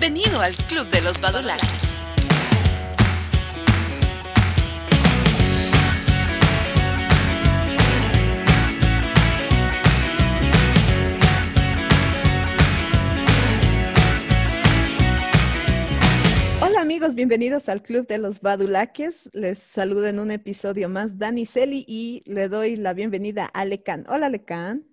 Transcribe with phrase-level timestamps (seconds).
[0.00, 1.98] Bienvenido al Club de los Badulaques.
[16.62, 19.28] Hola amigos, bienvenidos al Club de los Badulaques.
[19.34, 24.06] Les saluda en un episodio más Dani Celi y le doy la bienvenida a Lecan.
[24.08, 24.89] Hola Lecan.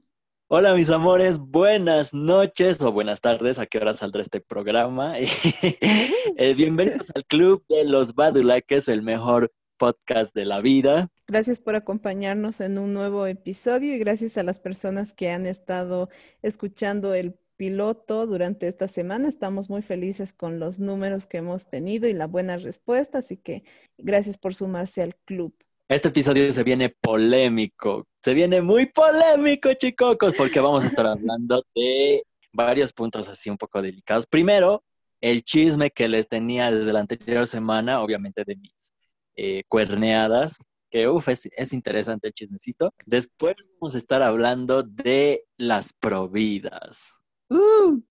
[0.49, 5.15] Hola mis amores, buenas noches o buenas tardes, a qué hora saldrá este programa.
[6.37, 11.09] Eh, bienvenidos al Club de los Badulaques, el mejor podcast de la vida.
[11.27, 16.07] Gracias por acompañarnos en un nuevo episodio y gracias a las personas que han estado
[16.41, 19.27] escuchando el piloto durante esta semana.
[19.27, 23.65] Estamos muy felices con los números que hemos tenido y la buena respuesta, así que
[23.97, 25.53] gracias por sumarse al club.
[25.89, 31.63] Este episodio se viene polémico, se viene muy polémico, chicos, porque vamos a estar hablando
[31.73, 34.27] de varios puntos así un poco delicados.
[34.27, 34.83] Primero,
[35.21, 38.93] el chisme que les tenía desde la anterior semana, obviamente de mis
[39.37, 40.57] eh, cuerneadas,
[40.91, 42.93] que uff, es, es, interesante el chismecito.
[43.05, 47.13] Después vamos a estar hablando de las providas.
[47.49, 48.01] Uh.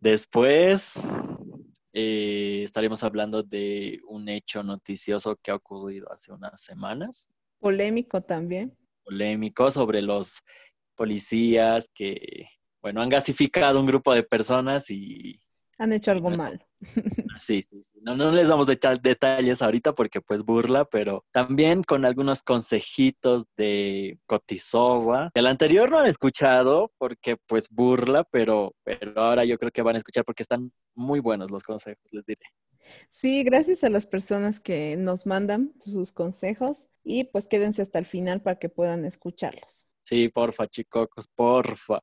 [0.00, 1.00] Después
[1.92, 7.30] eh, estaremos hablando de un hecho noticioso que ha ocurrido hace unas semanas.
[7.60, 8.76] Polémico también.
[9.04, 10.40] Polémico sobre los
[10.96, 12.48] policías que,
[12.82, 15.40] bueno, han gasificado un grupo de personas y
[15.78, 16.64] han hecho algo mal.
[17.38, 17.98] Sí, sí, sí.
[18.02, 22.42] No, no les vamos a echar detalles ahorita porque pues burla, pero también con algunos
[22.42, 25.30] consejitos de Cotizosa.
[25.34, 29.96] El anterior no han escuchado porque pues burla, pero, pero ahora yo creo que van
[29.96, 32.46] a escuchar porque están muy buenos los consejos, les diré.
[33.08, 38.06] Sí, gracias a las personas que nos mandan sus consejos y pues quédense hasta el
[38.06, 39.86] final para que puedan escucharlos.
[40.02, 42.00] Sí, porfa, chicocos, porfa.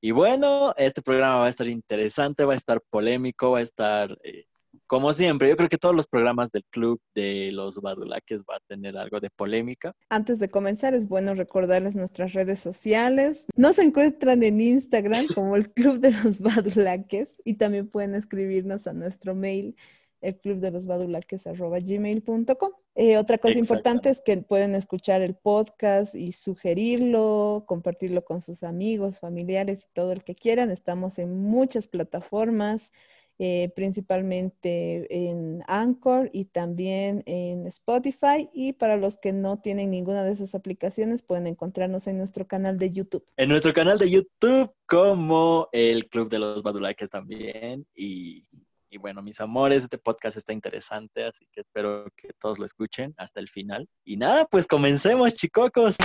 [0.00, 4.16] Y bueno, este programa va a estar interesante, va a estar polémico, va a estar,
[4.22, 4.44] eh,
[4.86, 8.60] como siempre, yo creo que todos los programas del club de los Badulaques va a
[8.66, 9.94] tener algo de polémica.
[10.08, 13.46] Antes de comenzar, es bueno recordarles nuestras redes sociales.
[13.56, 18.92] Nos encuentran en Instagram como el Club de los Badulaques y también pueden escribirnos a
[18.92, 19.76] nuestro mail
[20.20, 22.72] el club de los gmail.com.
[22.94, 28.62] Eh, otra cosa importante es que pueden escuchar el podcast y sugerirlo, compartirlo con sus
[28.62, 30.70] amigos, familiares y todo el que quieran.
[30.70, 32.92] Estamos en muchas plataformas,
[33.38, 38.50] eh, principalmente en Anchor y también en Spotify.
[38.52, 42.76] Y para los que no tienen ninguna de esas aplicaciones, pueden encontrarnos en nuestro canal
[42.76, 43.24] de YouTube.
[43.38, 47.86] En nuestro canal de YouTube, como el Club de los Badulaques también.
[47.94, 48.46] Y
[48.90, 53.14] y bueno, mis amores, este podcast está interesante, así que espero que todos lo escuchen
[53.16, 53.88] hasta el final.
[54.04, 55.96] Y nada, pues comencemos, chicocos.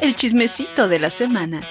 [0.00, 1.62] El chismecito de la semana.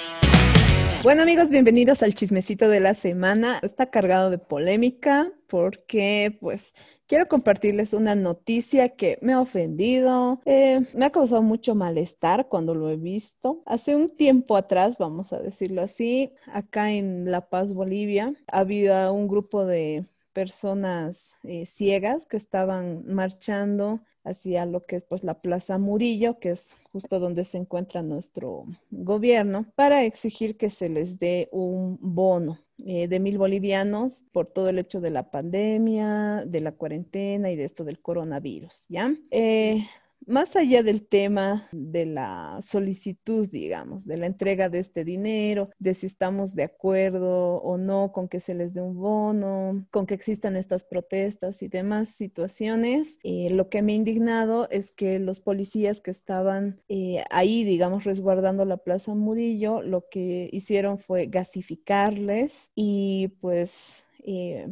[1.03, 3.59] Bueno amigos, bienvenidos al chismecito de la semana.
[3.61, 6.73] Está cargado de polémica porque pues
[7.05, 12.73] quiero compartirles una noticia que me ha ofendido, eh, me ha causado mucho malestar cuando
[12.73, 13.61] lo he visto.
[13.67, 19.27] Hace un tiempo atrás, vamos a decirlo así, acá en La Paz, Bolivia, había un
[19.27, 25.77] grupo de personas eh, ciegas que estaban marchando hacia lo que es pues la Plaza
[25.77, 31.49] Murillo, que es justo donde se encuentra nuestro gobierno, para exigir que se les dé
[31.51, 36.73] un bono eh, de mil bolivianos por todo el hecho de la pandemia, de la
[36.73, 39.15] cuarentena y de esto del coronavirus, ¿ya?
[39.31, 39.87] Eh,
[40.27, 45.93] más allá del tema de la solicitud, digamos, de la entrega de este dinero, de
[45.93, 50.13] si estamos de acuerdo o no con que se les dé un bono, con que
[50.13, 55.39] existan estas protestas y demás situaciones, eh, lo que me ha indignado es que los
[55.39, 62.71] policías que estaban eh, ahí, digamos, resguardando la Plaza Murillo, lo que hicieron fue gasificarles
[62.75, 64.05] y pues...
[64.23, 64.67] Eh,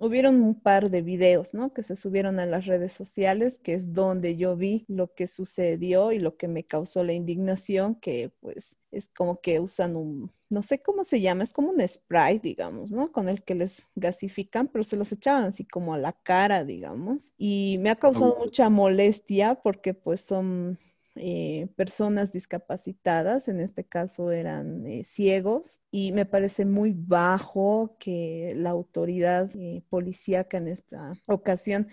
[0.00, 1.72] hubieron un par de videos, ¿no?
[1.72, 6.12] Que se subieron a las redes sociales, que es donde yo vi lo que sucedió
[6.12, 10.62] y lo que me causó la indignación, que pues es como que usan un, no
[10.62, 13.12] sé cómo se llama, es como un spray, digamos, ¿no?
[13.12, 17.32] Con el que les gasifican, pero se los echaban así como a la cara, digamos.
[17.36, 20.78] Y me ha causado mucha molestia porque pues son
[21.16, 28.52] eh, personas discapacitadas, en este caso eran eh, ciegos, y me parece muy bajo que
[28.56, 31.88] la autoridad eh, policíaca en esta ocasión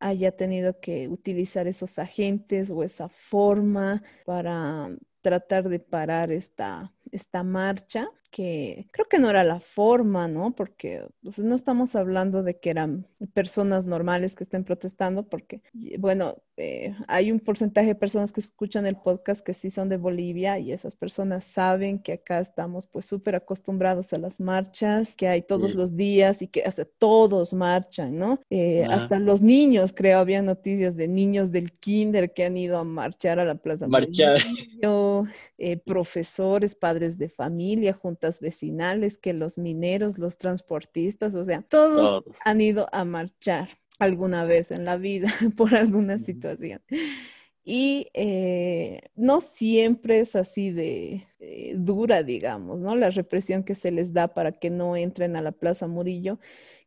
[0.00, 4.90] haya tenido que utilizar esos agentes o esa forma para
[5.22, 10.56] tratar de parar esta esta marcha, que creo que no era la forma, ¿no?
[10.56, 15.62] Porque pues, no estamos hablando de que eran personas normales que estén protestando, porque,
[15.98, 19.96] bueno, eh, hay un porcentaje de personas que escuchan el podcast que sí son de
[19.96, 25.28] Bolivia y esas personas saben que acá estamos pues súper acostumbrados a las marchas, que
[25.28, 28.40] hay todos los días y que hasta todos marchan, ¿no?
[28.50, 32.84] Eh, hasta los niños, creo, había noticias de niños del kinder que han ido a
[32.84, 33.86] marchar a la plaza.
[33.86, 34.38] Marchar.
[35.58, 42.24] Eh, profesores, padres de familia, juntas vecinales, que los mineros, los transportistas, o sea, todos.
[42.44, 43.68] han ido a marchar
[43.98, 46.80] alguna vez en la vida por alguna situación.
[47.66, 52.94] Y eh, no siempre es así de eh, dura, digamos, ¿no?
[52.94, 56.38] La represión que se les da para que no entren a la Plaza Murillo,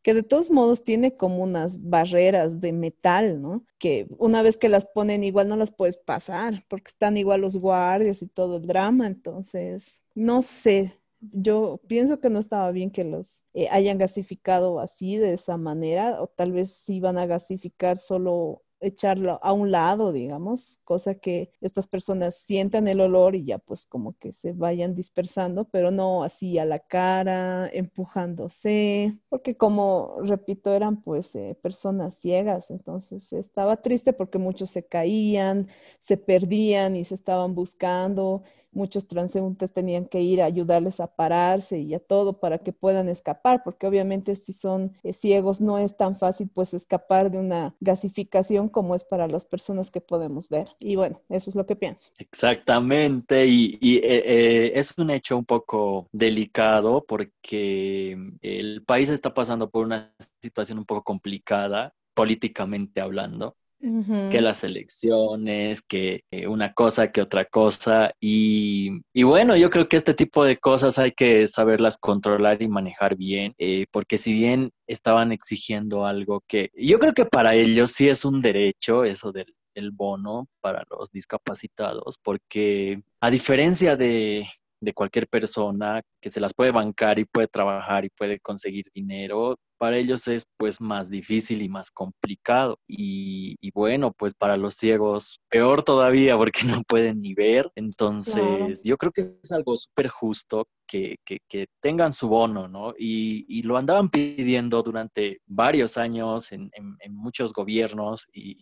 [0.01, 3.65] que de todos modos tiene como unas barreras de metal, ¿no?
[3.77, 7.57] Que una vez que las ponen igual no las puedes pasar, porque están igual los
[7.57, 13.03] guardias y todo el drama, entonces, no sé, yo pienso que no estaba bien que
[13.03, 17.97] los eh, hayan gasificado así, de esa manera, o tal vez si van a gasificar
[17.97, 23.57] solo echarlo a un lado, digamos, cosa que estas personas sientan el olor y ya
[23.57, 30.17] pues como que se vayan dispersando, pero no así a la cara, empujándose, porque como
[30.21, 35.67] repito, eran pues eh, personas ciegas, entonces estaba triste porque muchos se caían,
[35.99, 38.43] se perdían y se estaban buscando
[38.77, 43.09] muchos transeúntes tenían que ir a ayudarles a pararse y a todo para que puedan
[43.09, 47.75] escapar, porque obviamente si son eh, ciegos no es tan fácil pues escapar de una
[47.79, 50.67] gasificación como es para las personas que podemos ver.
[50.79, 52.11] Y bueno, eso es lo que pienso.
[52.19, 59.69] Exactamente, y, eh, eh, es un hecho un poco delicado porque el país está pasando
[59.69, 67.21] por una situación un poco complicada políticamente hablando que las elecciones, que una cosa, que
[67.21, 68.11] otra cosa.
[68.19, 73.15] Y, bueno, yo creo que este tipo de cosas hay que saberlas controlar y manejar
[73.15, 78.09] bien, eh, porque si bien estaban exigiendo algo que yo creo que para ellos sí
[78.09, 84.47] es un derecho, eso del el bono para los discapacitados, porque a diferencia de
[84.79, 89.57] de cualquier persona que se las puede bancar y puede trabajar y puede conseguir dinero,
[89.77, 92.79] para ellos es pues más difícil y más complicado.
[92.87, 97.71] Y, bueno, pues para los ciegos peor todavía porque no pueden ni ver.
[97.75, 102.93] Entonces yo creo que es algo súper justo que, que, tengan su bono, ¿no?
[102.97, 108.57] Y, y, lo andaban pidiendo durante varios años en, en, muchos gobiernos y,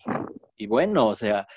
[0.58, 1.48] y bueno, o sea,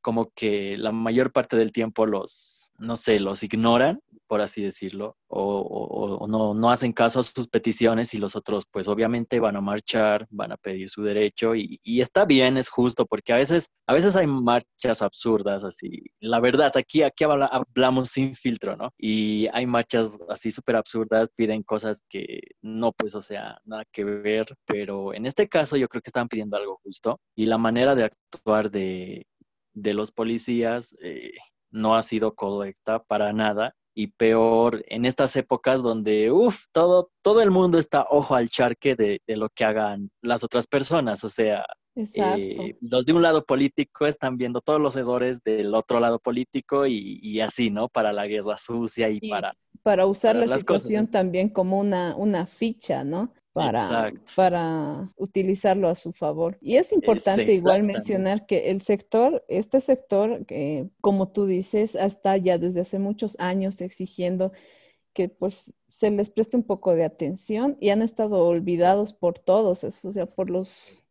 [0.00, 5.16] como que la mayor parte del tiempo los, no sé, los ignoran por así decirlo,
[5.28, 9.60] o, no, no, hacen caso a sus peticiones y los otros pues obviamente van a
[9.60, 13.94] marchar, van a pedir su derecho y, está bien, es justo, porque a veces, a
[13.94, 16.02] veces hay marchas absurdas así.
[16.20, 18.92] La verdad, aquí, aquí hablamos sin filtro, ¿no?
[18.98, 24.04] Y hay marchas así súper absurdas, piden cosas que no, pues o sea, nada que
[24.04, 27.94] ver, pero en este caso yo creo que están pidiendo algo justo y la manera
[27.94, 29.26] de actuar de,
[29.74, 30.94] de los policías...
[31.02, 31.32] Eh,
[31.70, 37.40] no ha sido correcta para nada y peor en estas épocas donde, uff, todo, todo
[37.40, 41.24] el mundo está ojo al charque de, lo que hagan las otras personas.
[41.24, 41.64] O sea,
[41.96, 46.86] eh, los de un lado político están viendo todos los errores del otro lado político
[46.86, 47.88] y, así, ¿no?
[47.88, 49.56] Para la guerra sucia y, para...
[49.82, 53.32] Para usar la situación también como una, una ficha, ¿no?
[53.56, 56.58] Para, para utilizarlo a su favor.
[56.60, 62.36] Y es importante igual mencionar que el sector, este sector, que como tú dices, está
[62.36, 64.52] ya desde hace muchos años exigiendo
[65.14, 69.84] que pues se les preste un poco de atención y han estado olvidados por todos,
[69.84, 71.02] o sea, por los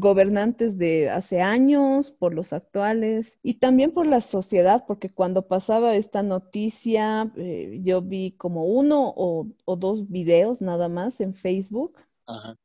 [0.00, 5.94] gobernantes de hace años, por los actuales y también por la sociedad, porque cuando pasaba
[5.94, 11.98] esta noticia, eh, yo vi como uno o, dos videos nada más en Facebook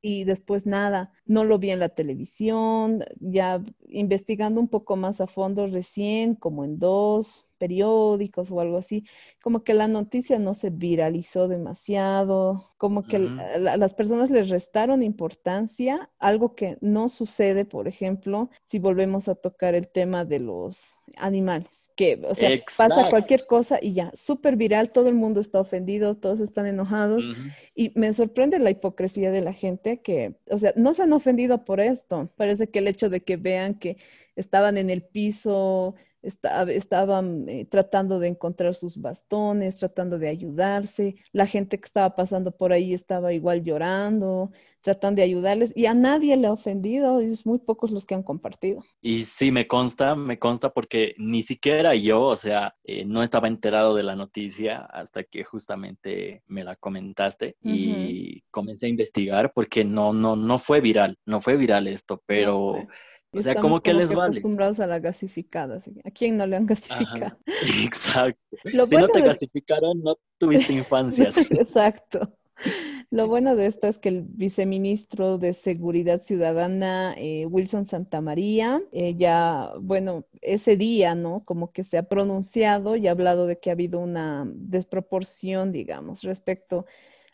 [0.02, 5.28] y después nada, no lo vi en la televisión, ya investigando un poco más a
[5.28, 9.06] fondo recién, como en dos periódicos o algo así,
[9.42, 16.10] como que la noticia no se viralizó demasiado, como que las personas les restaron importancia,
[16.20, 21.92] algo que no sucede, por ejemplo, si volvemos a tocar el tema de los animales,
[21.96, 26.16] que, o sea, pasa cualquier cosa y ya, súper viral, todo el mundo está ofendido,
[26.16, 27.26] todos están enojados
[27.76, 31.66] y me sorprende la hipocresía de la gente que, o sea, no se han ofendido
[31.66, 33.98] por esto, parece que el hecho de que vean que
[34.36, 41.16] estaban en el piso, estaban eh, tratando de encontrar sus bastones, tratando de ayudarse.
[41.34, 44.52] La gente que estaba pasando por ahí estaba igual llorando,
[44.82, 48.24] tratando de ayudarles y a nadie le ha ofendido, es muy pocos los que han
[48.24, 48.84] compartido.
[49.02, 53.24] Y sí, me consta, me consta porque que ni siquiera yo, o sea, eh, no
[53.24, 59.52] estaba enterado de la noticia hasta que justamente me la comentaste y comencé a investigar
[59.54, 62.88] porque no, no, no fue viral, no fue viral esto, pero...
[63.36, 64.30] O sea, como que les vale.
[64.30, 65.80] acostumbrados a la gasificada.
[66.06, 67.36] ¿A quién no le han gasificado?
[67.84, 68.58] exacto.
[68.64, 71.38] si no te gasificaron, no tuviste infancias.
[71.50, 72.38] exacto.
[73.14, 79.14] Lo bueno de esto es que el viceministro de Seguridad Ciudadana, eh, Wilson Santamaría, eh,
[79.16, 81.44] ya, bueno, ese día, ¿no?
[81.46, 86.24] Como que se ha pronunciado y ha hablado de que ha habido una desproporción, digamos,
[86.24, 86.88] respecto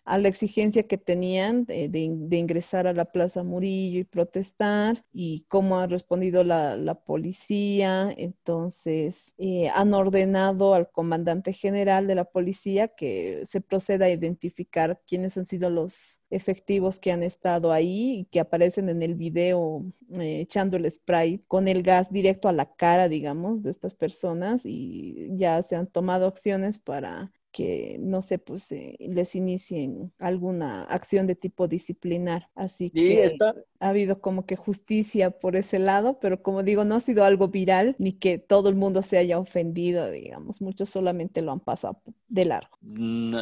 [0.06, 1.90] la exigencia que tenían de,
[2.32, 8.14] ingresar a la Plaza Murillo y protestar y cómo ha respondido la, policía.
[8.18, 15.02] Entonces, eh, han ordenado al comandante general de la policía que se proceda a identificar
[15.08, 19.86] quiénes han sido los efectivos que han estado ahí y que aparecen en el video
[20.20, 24.66] eh, echando el spray con el gas directo a la cara, digamos, de estas personas
[24.66, 30.84] y ya se han tomado acciones para que, no sé, pues eh, les inicien alguna
[30.84, 32.50] acción de tipo disciplinar.
[32.56, 33.36] Así que
[33.80, 37.48] ha habido como que justicia por ese lado, pero como digo, no ha sido algo
[37.48, 42.02] viral ni que todo el mundo se haya ofendido, digamos, muchos solamente lo han pasado
[42.28, 42.78] de largo.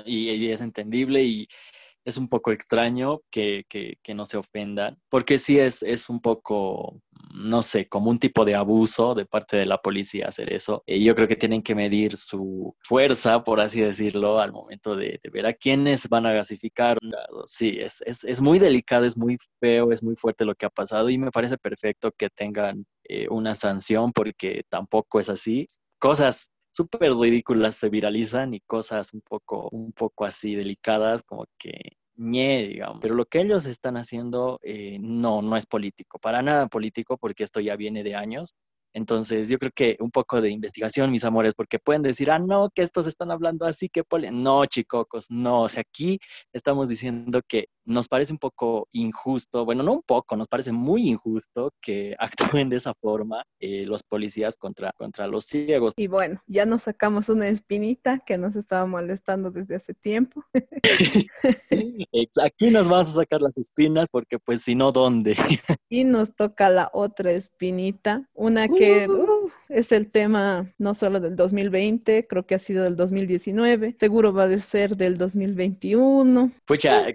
[0.06, 1.48] y, es entendible y
[2.08, 3.66] es un poco extraño que,
[4.16, 7.02] no se ofendan, porque sí es, es un poco,
[7.34, 10.84] no sé, como un tipo de abuso de parte de la policía hacer eso.
[10.86, 15.20] Y yo creo que tienen que medir su fuerza, por así decirlo, al momento de,
[15.34, 16.98] ver a quiénes van a gasificar.
[17.46, 21.10] Sí, es, es, muy delicado, es muy feo, es muy fuerte lo que ha pasado
[21.10, 25.68] y me parece perfecto que tengan eh, una sanción porque tampoco es así.
[26.00, 31.98] Cosas súper ridículas se viralizan y cosas un poco, un poco así delicadas, como que
[32.16, 33.00] ñe, digamos.
[33.02, 37.44] Pero lo que ellos están haciendo eh, no, no es político, para nada político, porque
[37.44, 38.54] esto ya viene de años.
[38.94, 42.70] Entonces, yo creo que un poco de investigación, mis amores, porque pueden decir, ah, no,
[42.74, 45.64] que estos están hablando así, que no, chicocos, no.
[45.64, 46.20] O sea, aquí
[46.54, 51.08] estamos diciendo que nos parece un poco injusto, bueno, no un poco, nos parece muy
[51.08, 52.15] injusto que
[52.60, 55.94] actúen de esa forma eh, los policías contra, contra los ciegos.
[55.96, 60.44] Y bueno, ya nos sacamos una espinita que nos estaba molestando desde hace tiempo.
[62.44, 65.36] Aquí nos vamos a sacar las espinas porque pues si no, ¿dónde?
[65.89, 69.50] y nos toca la otra espinita, una que uh.
[69.70, 74.44] es el tema no solo del 2020, creo que ha sido del 2019, seguro va
[74.44, 76.51] a ser del 2021.
[76.65, 77.06] Pucha,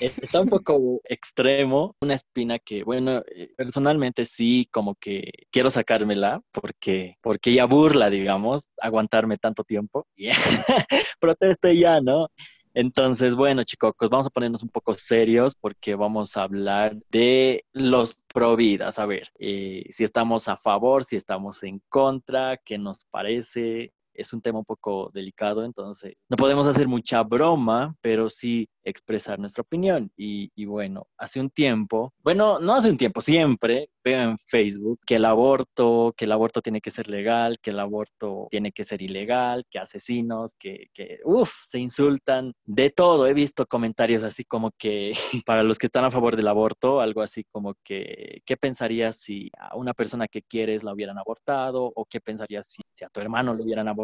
[0.00, 6.40] Está un poco extremo, una espina que, bueno, eh, personalmente sí, como que quiero sacármela
[6.52, 10.06] porque, porque ya burla, digamos, aguantarme tanto tiempo.
[11.20, 12.28] Proteste ya, ¿no?
[12.74, 18.16] Entonces, bueno, chicos, vamos a ponernos un poco serios porque vamos a hablar de los
[18.32, 18.98] pro vidas.
[18.98, 23.92] A ver, eh, si estamos a favor, si estamos en contra, qué nos parece.
[24.14, 29.38] Es un tema un poco delicado, entonces no podemos hacer mucha broma, pero sí expresar
[29.38, 30.10] nuestra opinión.
[30.16, 35.16] Y, bueno, hace un tiempo, bueno, no hace un tiempo, siempre veo en Facebook que
[35.16, 39.00] el aborto, que el aborto tiene que ser legal, que el aborto tiene que ser
[39.00, 43.26] ilegal, que asesinos, que, que uff, se insultan, de todo.
[43.26, 45.14] He visto comentarios así como que
[45.46, 49.50] para los que están a favor del aborto, algo así como que, ¿qué pensarías si
[49.58, 51.90] a una persona que quieres la hubieran abortado?
[51.94, 54.03] ¿O qué pensarías si, si a tu hermano lo hubieran abortado?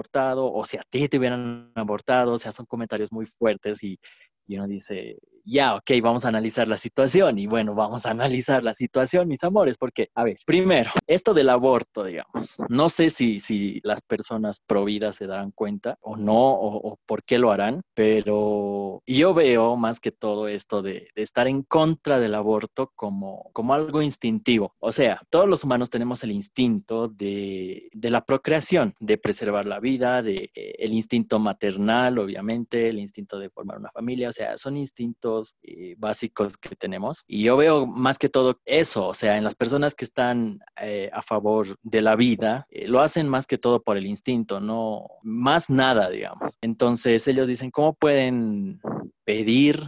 [0.52, 2.32] ¿O si a ti te hubieran abortado?
[2.32, 3.98] O sea, son comentarios muy fuertes y,
[4.46, 7.38] y uno dice, ya, ok, vamos a analizar la situación.
[7.38, 11.48] Y bueno, vamos a analizar la situación, mis amores, porque, a ver, primero, esto del
[11.48, 16.52] aborto, digamos, no sé si, si las personas pro vida se darán cuenta o no,
[16.52, 21.62] o, por qué lo harán, pero yo veo más que todo esto de, estar en
[21.62, 24.74] contra del aborto como, como algo instintivo.
[24.78, 29.80] O sea, todos los humanos tenemos el instinto de, de la procreación, de preservar la
[29.80, 34.56] vida, de, eh, el instinto maternal, obviamente, el instinto de formar una familia, o sea,
[34.56, 35.29] son instintos
[35.62, 37.22] eh, básicos que tenemos.
[37.26, 41.10] Y yo veo más que todo eso, o sea, en las personas que están eh,
[41.12, 45.06] a favor de la vida, eh, lo hacen más que todo por el instinto, no
[45.22, 46.56] más nada, digamos.
[46.60, 48.80] Entonces ellos dicen, ¿cómo pueden
[49.24, 49.86] pedir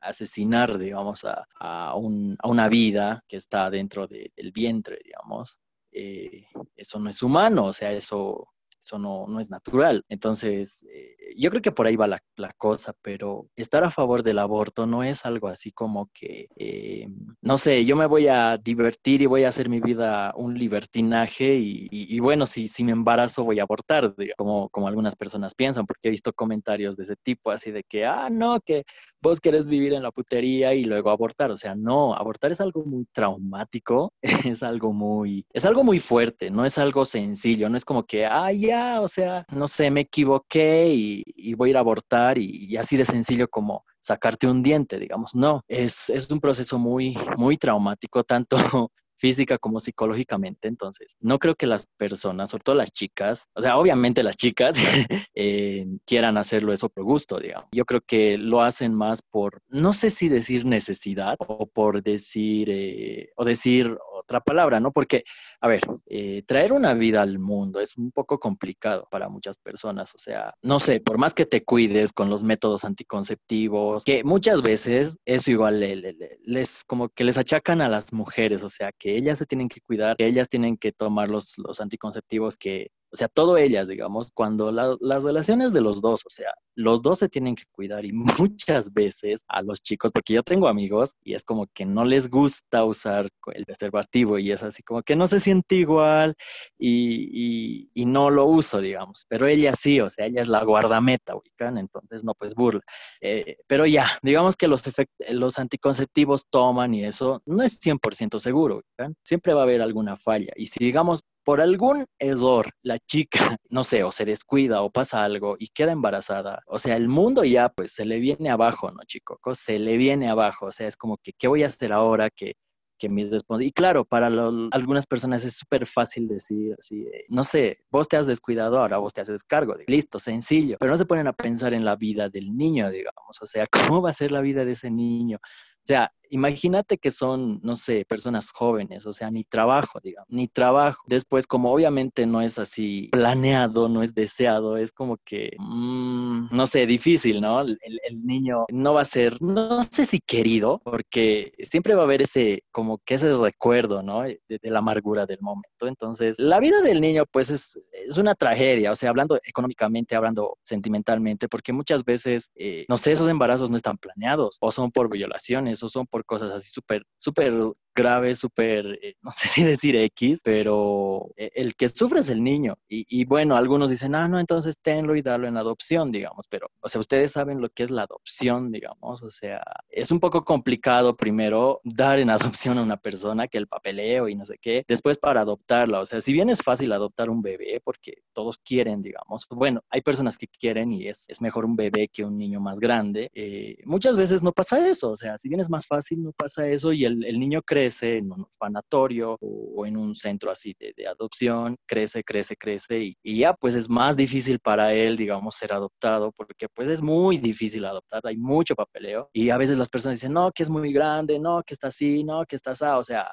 [0.00, 5.60] asesinar, digamos, a, a, una vida que está dentro del vientre, digamos?
[5.94, 8.48] eso no es humano, o sea, eso
[8.82, 10.04] eso no, no es natural.
[10.08, 12.20] Entonces, eh, yo creo que por ahí va la,
[12.58, 17.08] cosa, pero estar a favor del aborto no es algo así como que, eh,
[17.40, 21.56] no sé, yo me voy a divertir y voy a hacer mi vida un libertinaje
[21.56, 26.08] y, bueno, si, si me embarazo voy a abortar, como, como algunas personas piensan, porque
[26.08, 28.84] he visto comentarios de ese tipo, así de que, ah, no, que
[29.22, 31.50] vos querés vivir en la putería y luego abortar.
[31.50, 34.12] O sea, no, abortar es algo muy traumático,
[34.56, 38.26] es algo muy, es algo muy fuerte, no es algo sencillo, no es como que,
[38.26, 42.76] ah, ya, o sea, no sé, me equivoqué y, voy a ir a abortar y,
[42.76, 45.34] así de sencillo como sacarte un diente, digamos.
[45.34, 48.56] No, es, es un proceso muy, muy traumático, tanto
[49.22, 50.66] física como psicológicamente.
[50.66, 54.74] Entonces, no creo que las personas, sobre todo las chicas, o sea, obviamente las chicas
[55.34, 57.68] eh, quieran hacerlo eso por gusto, digamos.
[57.72, 62.68] Yo creo que lo hacen más por, no sé si decir necesidad o por decir,
[62.68, 64.92] eh, o decir otra palabra, ¿no?
[64.92, 65.24] Porque,
[65.60, 70.14] a ver, eh, traer una vida al mundo es un poco complicado para muchas personas.
[70.14, 74.62] O sea, no sé, por más que te cuides con los métodos anticonceptivos, que muchas
[74.62, 79.38] veces eso igual les, como que les achacan a las mujeres, o sea, que ellas
[79.38, 83.28] se tienen que cuidar, que ellas tienen que tomar los, los anticonceptivos que o sea,
[83.28, 87.54] todo ellas, digamos, cuando las relaciones de los dos, o sea, los dos se tienen
[87.54, 88.12] que cuidar y
[88.58, 92.30] muchas veces a los chicos, porque yo tengo amigos y es como que no les
[92.30, 96.34] gusta usar el preservativo y es así como que no se siente igual
[96.78, 101.34] y, y, no lo uso, digamos, pero ella sí, o sea, ella es la guardameta,
[101.34, 102.82] ubican, entonces no, pues burla.
[103.20, 104.82] Eh, pero ya, digamos que los,
[105.30, 110.16] los anticonceptivos toman y eso no es 100% seguro, ubican, siempre va a haber alguna
[110.16, 113.30] falla y si digamos por algún error la chica,
[113.70, 117.44] no sé, o se descuida o pasa algo y queda embarazada, o sea, el mundo
[117.44, 119.38] ya pues se le viene abajo, ¿no, chico?
[119.54, 122.54] Se le viene abajo, o sea, es como que, ¿qué voy a hacer ahora que,
[123.02, 123.28] que mis
[123.60, 128.28] Y claro, para algunas personas es súper fácil decir así, no sé, vos te has
[128.28, 131.84] descuidado, ahora vos te haces cargo, listo, sencillo, pero no se ponen a pensar en
[131.84, 134.90] la vida del niño, digamos, o sea, ¿cómo va a ser la vida de ese
[134.90, 135.38] niño?
[135.38, 140.48] O sea, imagínate que son, no sé, personas jóvenes, o sea, ni trabajo, digamos, ni
[140.48, 141.02] trabajo.
[141.06, 146.66] Después, como obviamente no es así planeado, no es deseado, es como que, mm, no
[146.66, 147.60] sé, difícil, ¿no?
[147.60, 147.78] El,
[148.24, 152.62] niño no va a ser, no sé si querido, porque siempre va a haber ese,
[152.70, 154.22] como que ese recuerdo, ¿no?
[154.22, 155.86] De, la amargura del momento.
[155.86, 160.56] Entonces, la vida del niño, pues, es, es una tragedia, o sea, hablando económicamente, hablando
[160.62, 165.10] sentimentalmente, porque muchas veces, eh, no sé, esos embarazos no están planeados, o son por
[165.10, 167.52] violaciones, o son por cosas así súper, súper
[167.94, 172.42] grave, súper, eh, no sé si decir X, pero eh, el que sufre es el
[172.42, 172.76] niño.
[172.88, 176.88] Y, bueno, algunos dicen, ah, no, entonces tenlo y darlo en adopción, digamos, pero, o
[176.88, 181.16] sea, ustedes saben lo que es la adopción, digamos, o sea, es un poco complicado
[181.16, 182.28] primero dar en
[182.60, 186.04] adopción a una persona que el papeleo y no sé qué, después para adoptarla, o
[186.04, 190.36] sea, si bien es fácil adoptar un bebé porque todos quieren, digamos, bueno, hay personas
[190.36, 194.16] que quieren y es, es mejor un bebé que un niño más grande, eh, muchas
[194.16, 197.06] veces no pasa eso, o sea, si bien es más fácil, no pasa eso y
[197.06, 202.22] el, el niño cree en un orfanatorio o, en un centro así de, adopción, crece,
[202.22, 206.88] crece, crece y, ya pues es más difícil para él, digamos, ser adoptado porque pues
[206.88, 210.62] es muy difícil adoptar, hay mucho papeleo y a veces las personas dicen, no, que
[210.62, 213.32] es muy grande, no, que está así, no, que está así, o sea,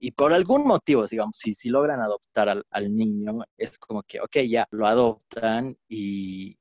[0.00, 4.20] y por algún motivo, digamos, si, si logran adoptar al, al niño, es como que,
[4.20, 6.56] ok, ya, lo adoptan y,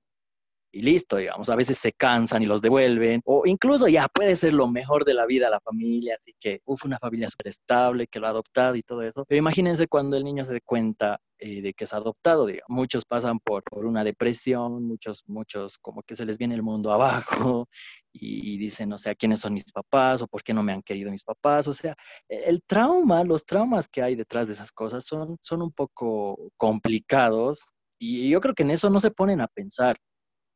[0.75, 4.51] y listo, digamos, a veces se cansan y los devuelven, o incluso ya puede ser
[4.51, 8.19] lo mejor de la vida la familia, así que, uff, una familia súper estable que
[8.19, 11.61] lo ha adoptado y todo eso, pero imagínense cuando el niño se dé cuenta eh,
[11.61, 12.67] de que es adoptado, digamos.
[12.67, 16.91] Muchos pasan por, por, una depresión, muchos, muchos como que se les viene el mundo
[16.91, 17.69] abajo
[18.11, 20.21] y, dicen, o sea, ¿quiénes son mis papás?
[20.21, 21.69] o ¿por qué no me han querido mis papás?
[21.69, 21.95] O sea,
[22.27, 26.51] e, el trauma, los traumas que hay detrás de esas cosas son, son un poco
[26.57, 27.61] complicados
[27.97, 29.97] y yo creo que en eso no se ponen a pensar.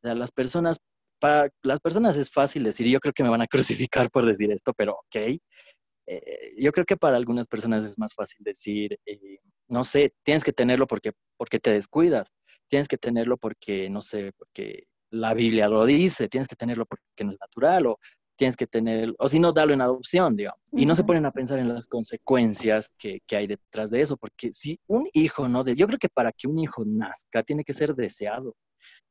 [0.02, 0.78] O sea, las personas,
[1.18, 3.46] para las personas es fácil decir, yo creo que me van a
[3.90, 5.38] crucificar por decir esto, pero ok.
[6.06, 10.42] Eh, yo creo que para algunas personas es más fácil decir, eh, no sé, tienes
[10.42, 12.32] que tenerlo porque, porque te descuidas,
[12.68, 17.24] tienes que tenerlo porque, no sé, porque la Biblia lo dice, tienes que tenerlo porque
[17.24, 17.98] no es natural, o
[18.36, 20.60] tienes que tener, o si no, darlo en adopción, digamos.
[20.72, 24.16] Y no se ponen a pensar en las consecuencias que, que, hay detrás de eso,
[24.16, 25.62] porque si un hijo, ¿no?
[25.62, 28.56] De, yo creo que para que un hijo nazca, tiene que ser deseado.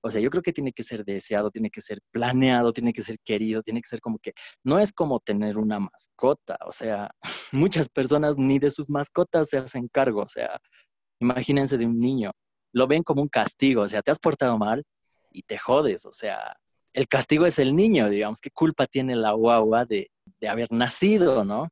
[0.02, 3.02] O sea, yo creo que tiene que ser deseado, tiene que ser planeado, tiene que
[3.02, 4.34] ser querido, tiene que ser como que
[4.64, 6.58] no es como tener una mascota.
[6.66, 7.12] O sea,
[7.52, 10.22] muchas personas ni de sus mascotas se hacen cargo.
[10.22, 10.60] O sea,
[11.20, 12.32] imagínense de un niño,
[12.74, 13.84] lo ven como un castigo.
[13.84, 14.84] O sea, te has portado mal
[15.32, 16.06] y te jodes.
[16.06, 16.56] O sea,
[16.94, 18.40] el castigo es el niño, digamos.
[18.42, 21.68] ¿Qué culpa tiene la guagua de, de haber nacido, no?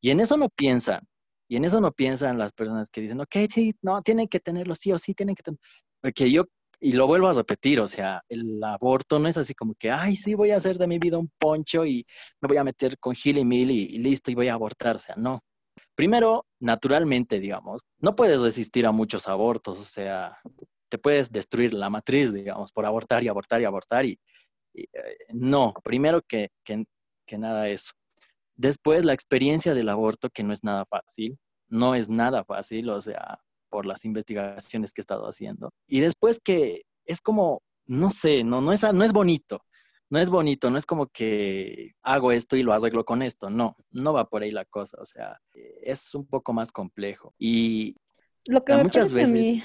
[0.00, 1.00] Y en eso no piensan.
[1.48, 4.74] Y en eso no piensan las personas que dicen, ok, sí, no, tienen que tenerlo
[4.74, 5.62] sí o sí, tienen que tenerlo.
[6.00, 6.44] Porque yo
[6.84, 10.16] y lo vuelvo a repetir, o sea, el aborto no es así como que, ay,
[10.16, 12.06] sí, voy a hacer de mi vida un poncho y
[12.42, 14.98] me voy a meter con gil y mil y, listo y voy a abortar, o
[14.98, 15.40] sea, no.
[15.94, 20.36] Primero, naturalmente, digamos, no puedes resistir a muchos abortos, o sea,
[20.90, 24.18] te puedes destruir la matriz, digamos, por abortar y abortar y abortar y,
[24.74, 24.86] eh,
[25.32, 26.84] no, primero que, que,
[27.26, 27.92] que nada eso.
[28.56, 33.00] Después, la experiencia del aborto, que no es nada fácil, no es nada fácil, o
[33.00, 33.38] sea,
[33.74, 35.72] por las investigaciones que he estado haciendo.
[35.88, 39.64] Y después que es como, no sé, no, no, es, no es bonito,
[40.10, 43.74] no es bonito, no es como que hago esto y lo arreglo con esto, no,
[43.90, 47.34] no va por ahí la cosa, o sea, es un poco más complejo.
[47.36, 47.96] Y
[48.44, 49.30] lo que muchas veces...
[49.30, 49.62] A mí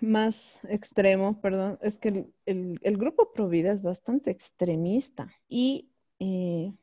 [0.00, 6.74] más extremo, perdón, es que el, el, grupo Provida es bastante extremista y eh,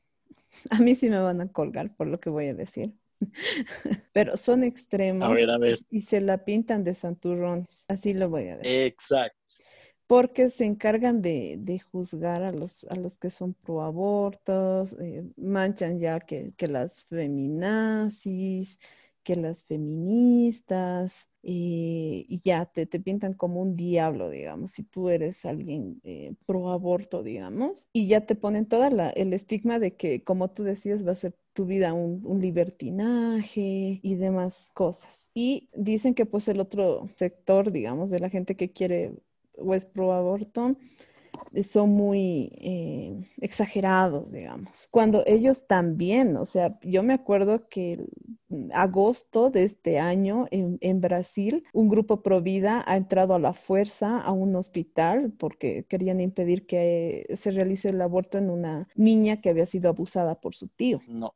[0.69, 2.95] a mí sí me van a colgar por lo que voy a decir.
[4.13, 5.37] Pero son extremos
[5.89, 7.85] y se la pintan de santurrones.
[7.87, 8.83] Así lo voy a decir.
[8.83, 9.37] Exacto.
[10.07, 16.19] Porque se encargan de, juzgar a los, a los que son proabortos, eh, manchan ya
[16.19, 18.77] que, que las feminazis,
[19.23, 25.09] que las feministas, eh, y ya te, te, pintan como un diablo, digamos, si tú
[25.09, 28.83] eres alguien eh, pro aborto, digamos, y ya te ponen todo
[29.15, 34.15] el estigma de que, como tú decías, va a ser tu vida un, libertinaje y
[34.15, 35.31] demás cosas.
[35.33, 39.13] Y dicen que pues el otro sector, digamos, de la gente que quiere
[39.57, 40.75] o es pro aborto,
[41.63, 44.87] son muy eh, exagerados, digamos.
[44.91, 48.05] Cuando ellos también, o sea, yo me acuerdo que
[48.49, 53.53] en agosto de este año en, en Brasil, un grupo Provida ha entrado a la
[53.53, 59.41] fuerza a un hospital porque querían impedir que se realice el aborto en una niña
[59.41, 61.01] que había sido abusada por su tío.
[61.07, 61.33] No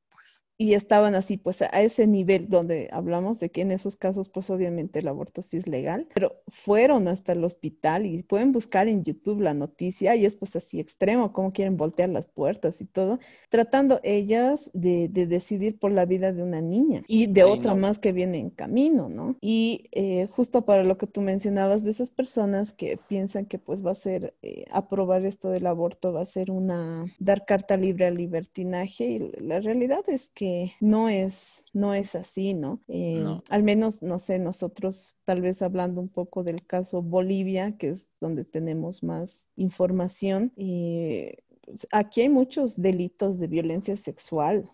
[0.57, 4.49] y estaban así, pues a ese nivel donde hablamos de que en esos casos, pues
[4.49, 9.03] obviamente el aborto sí es legal, pero fueron hasta el hospital y pueden buscar en
[9.03, 13.19] YouTube la noticia y es pues así extremo, cómo quieren voltear las puertas y todo,
[13.49, 18.13] tratando ellas de, decidir por la vida de una niña y de otra más que
[18.13, 19.35] viene en camino, ¿no?
[19.41, 23.85] Y eh, justo para lo que tú mencionabas de esas personas que piensan que pues
[23.85, 28.05] va a ser eh, aprobar esto del aborto, va a ser una, dar carta libre
[28.05, 30.44] al libertinaje y la realidad es que
[30.79, 33.43] no es, no es así, eh, ¿no?
[33.49, 38.11] Al menos, no sé, nosotros tal vez hablando un poco del caso Bolivia, que es
[38.19, 44.69] donde tenemos más información, eh, pues, aquí hay muchos delitos de violencia sexual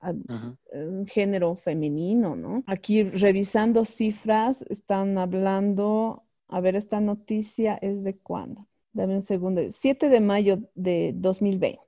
[1.08, 2.64] género femenino, ¿no?
[2.68, 8.68] Aquí revisando cifras, están hablando, a ver, esta noticia es de cuándo.
[8.94, 11.80] Dame un segundo, 7 de mayo de 2020,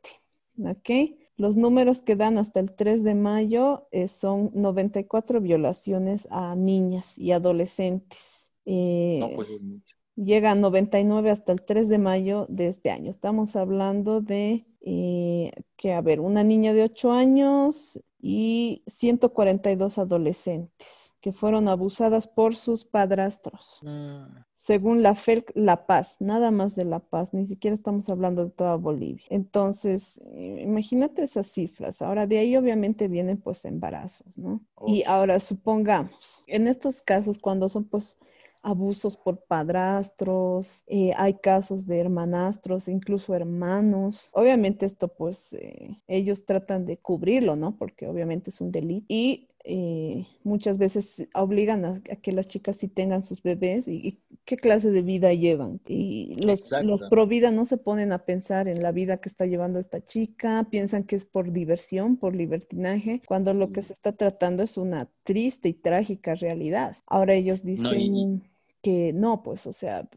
[0.65, 0.89] ¿ok?
[1.36, 7.17] Los números que dan hasta el 3 de mayo eh, son 94 violaciones a niñas
[7.17, 8.52] y adolescentes.
[8.65, 9.98] Eh, no, pues es mucho.
[10.15, 13.10] Llega a 99 hasta el 3 de mayo de este año.
[13.10, 21.13] Estamos hablando de eh, que, a ver, una niña de 8 años y 142 adolescentes
[21.19, 23.81] que fueron abusadas por sus padrastros.
[23.81, 24.38] Mm.
[24.53, 28.51] Según la FELC, La Paz, nada más de La Paz, ni siquiera estamos hablando de
[28.51, 29.25] toda Bolivia.
[29.29, 32.01] Entonces, eh, imagínate esas cifras.
[32.01, 34.62] Ahora, de ahí obviamente vienen pues embarazos, ¿no?
[34.88, 38.17] Y ahora supongamos, en estos casos, cuando son pues
[38.63, 44.30] abusos por padrastros, eh, hay casos de hermanastros, incluso hermanos.
[44.34, 47.78] Obviamente esto pues eh, ellos tratan de cubrirlo, ¿no?
[47.78, 49.06] Porque obviamente es un delito.
[49.10, 54.58] Y eh, muchas veces obligan a, que las chicas sí tengan sus bebés y, qué
[54.58, 55.80] clase de vida llevan.
[55.88, 59.45] Y los, los pro vida no se ponen a pensar en la vida que está
[59.45, 64.12] llevando esta chica, piensan que es por diversión, por libertinaje, cuando lo que se está
[64.12, 66.97] tratando es una triste y trágica realidad.
[67.08, 68.43] Ahora ellos dicen
[68.84, 70.10] que no, pues, o sea,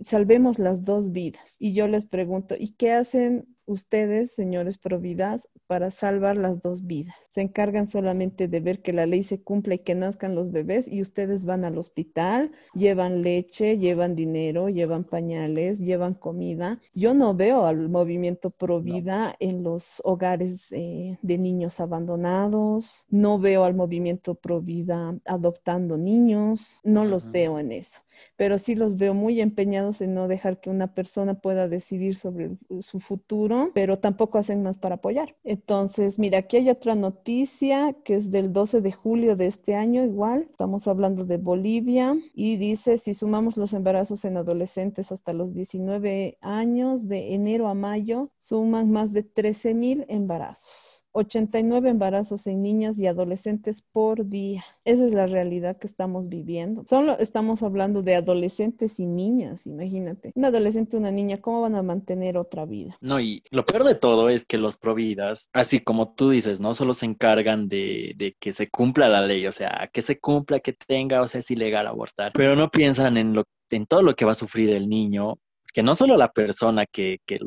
[0.00, 1.56] salvemos las dos vidas.
[1.58, 7.14] Y yo les pregunto, ¿y qué hacen ustedes, señores Providas, para salvar las dos vidas?
[7.28, 10.88] Se encargan solamente de ver que la ley se cumpla y que nazcan los bebés
[10.88, 16.80] y ustedes van al hospital, llevan leche, llevan dinero, llevan pañales, llevan comida.
[16.94, 23.64] Yo no veo al movimiento Provida en los hogares eh, de niños abandonados, no veo
[23.64, 28.00] al movimiento Provida adoptando niños, no los veo en eso.
[28.36, 32.50] Pero sí los veo muy empeñados en no dejar que una persona pueda decidir sobre
[32.80, 35.36] su futuro, pero tampoco hacen más para apoyar.
[35.44, 40.04] Entonces, mira, aquí hay otra noticia que es del 12 de julio de este año,
[40.04, 45.54] igual, estamos hablando de Bolivia, y dice, si sumamos los embarazos en adolescentes hasta los
[45.54, 50.97] 19 años, de enero a mayo, suman más de 13 mil embarazos.
[51.18, 54.64] 89 embarazos en niñas y adolescentes por día.
[54.84, 56.84] Esa es la realidad que estamos viviendo.
[56.86, 60.32] Solo estamos hablando de adolescentes y niñas, imagínate.
[60.34, 62.96] Un adolescente una niña, ¿cómo van a mantener otra vida?
[63.00, 66.72] No, y lo peor de todo es que los providas, así como tú dices, no
[66.74, 70.72] solo se encargan de, que se cumpla la ley, o sea, que se cumpla, que
[70.72, 74.24] tenga, o sea, es ilegal abortar, pero no piensan en, lo, en todo lo que
[74.24, 75.34] va a sufrir el niño,
[75.74, 77.38] que no solo la persona que, que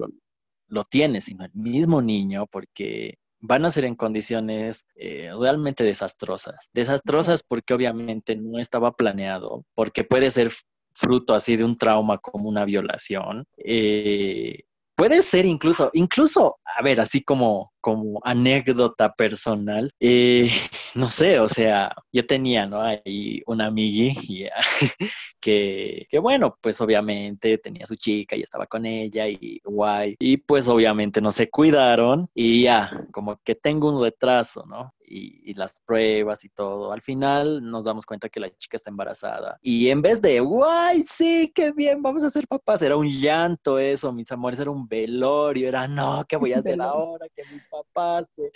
[0.68, 6.70] lo tiene, sino el mismo niño, porque van a ser en condiciones eh, realmente desastrosas.
[6.74, 10.52] Desastrosas porque obviamente no estaba planeado, porque puede ser
[10.94, 13.46] fruto así de un trauma como una violación.
[13.58, 14.64] Eh,
[14.96, 20.50] puede ser incluso, incluso, a ver, así como, como anécdota personal, eh,
[20.96, 22.82] no sé, o sea, yo tenía, ¿no?
[22.82, 24.16] Ahí una amigui
[25.42, 30.38] que, que, bueno, pues obviamente tenía su chica y estaba con ella y guay, y
[30.38, 34.94] pues obviamente no se cuidaron y ya, como que tengo un retraso, ¿no?
[35.12, 36.92] y, las pruebas y todo.
[36.92, 39.60] Al final nos damos cuenta que la chica está embarazada.
[39.62, 43.78] Y en vez de, guay, sí, qué bien, vamos a ser papás, era un llanto
[43.80, 47.28] eso, mis amores, era un velorio, era, no, ¿qué voy a hacer ahora?
[47.36, 48.32] Que mis papás...
[48.38, 48.52] Eh,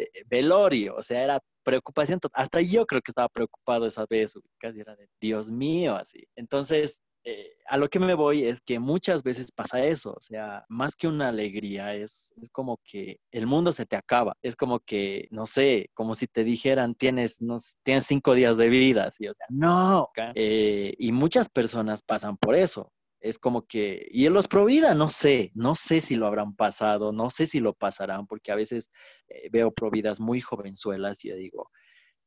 [0.00, 4.80] eh, velorio, o sea, era preocupación, hasta yo creo que estaba preocupado esa vez, casi
[4.80, 6.26] era de Dios mío, así.
[6.36, 10.64] Entonces, eh, a lo que me voy es que muchas veces pasa eso, o sea,
[10.70, 14.80] más que una alegría, es, es como que el mundo se te acaba, es como
[14.80, 19.28] que, no sé, como si te dijeran, tienes, no, tienes cinco días de vida, ¿sí?
[19.28, 22.90] o sea, no, eh, y muchas personas pasan por eso.
[23.20, 27.12] Es como que, y en los Provida, no sé, no sé si lo habrán pasado,
[27.12, 28.90] no sé si lo pasarán, porque a veces
[29.28, 31.70] eh, veo Providas muy jovenzuelas y yo digo,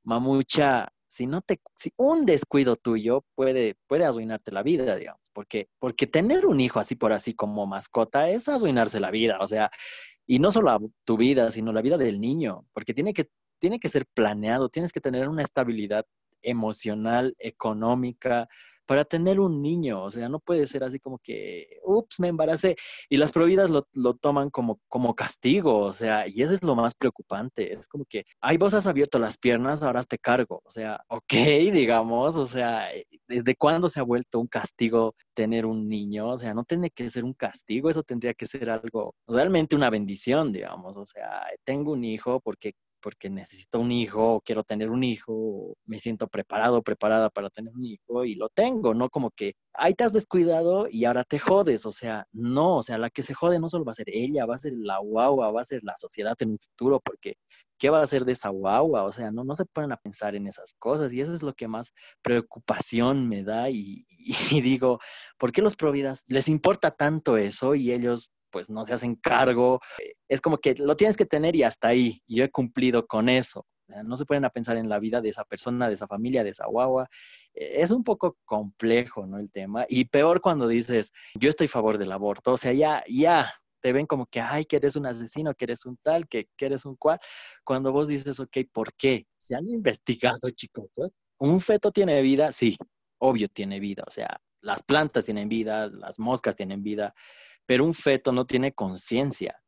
[0.03, 5.69] mamucha, si no te, si un descuido tuyo puede, puede arruinarte la vida, digamos, porque,
[5.79, 9.71] porque tener un hijo así por así como mascota es arruinarse la vida, o sea,
[10.25, 13.29] y no solo tu vida, sino la vida del niño, porque tiene que,
[13.59, 16.05] tiene que ser planeado, tienes que tener una estabilidad
[16.41, 18.47] emocional, económica,
[18.85, 20.03] para tener un niño.
[20.03, 22.75] O sea, no puede ser así como que, ups, me embaracé.
[23.09, 25.79] Y las providas lo, toman como, como castigo.
[25.79, 27.73] O sea, y eso es lo más preocupante.
[27.73, 30.61] Es como que, ay, vos has abierto las piernas, ahora te cargo.
[30.65, 31.33] O sea, ok,
[31.73, 32.89] digamos, o sea,
[33.27, 36.29] ¿desde cuándo se ha vuelto un castigo tener un niño?
[36.29, 39.89] O sea, no tiene que ser un castigo, eso tendría que ser algo, realmente una
[39.89, 40.97] bendición, digamos.
[40.97, 45.99] O sea, tengo un hijo porque porque necesito un hijo, quiero tener un hijo, me
[45.99, 50.05] siento preparado, preparada para tener un hijo y lo tengo, no como que, ahí te
[50.05, 53.59] has descuidado y ahora te jodes, o sea, no, o sea, la que se jode
[53.59, 55.95] no solo va a ser ella, va a ser la guagua, va a ser la
[55.97, 57.35] sociedad en un futuro, porque
[57.77, 59.03] ¿qué va a hacer de esa guagua?
[59.03, 61.53] O sea, no, no se ponen a pensar en esas cosas y eso es lo
[61.53, 64.05] que más preocupación me da y,
[64.51, 64.99] y digo,
[65.37, 69.81] ¿por qué los providas les importa tanto eso y ellos pues no se hacen cargo.
[70.29, 72.21] Es como que lo tienes que tener y hasta ahí.
[72.27, 73.65] Yo he cumplido con eso.
[74.05, 76.51] No se pueden a pensar en la vida de esa persona, de esa familia, de
[76.51, 77.09] esa guagua.
[77.53, 79.39] Es un poco complejo, ¿no?
[79.39, 79.85] El tema.
[79.89, 82.53] Y peor cuando dices, yo estoy a favor del aborto.
[82.53, 85.85] O sea, ya, ya, te ven como que, ay, que eres un asesino, que eres
[85.85, 87.19] un tal, que, que eres un cual.
[87.65, 89.27] Cuando vos dices, ok, ¿por qué?
[89.35, 90.87] Se han investigado, chicos.
[91.39, 92.51] ¿Un feto tiene vida?
[92.51, 92.77] Sí,
[93.19, 94.03] obvio tiene vida.
[94.07, 97.13] O sea, las plantas tienen vida, las moscas tienen vida
[97.65, 99.59] pero un feto no tiene conciencia.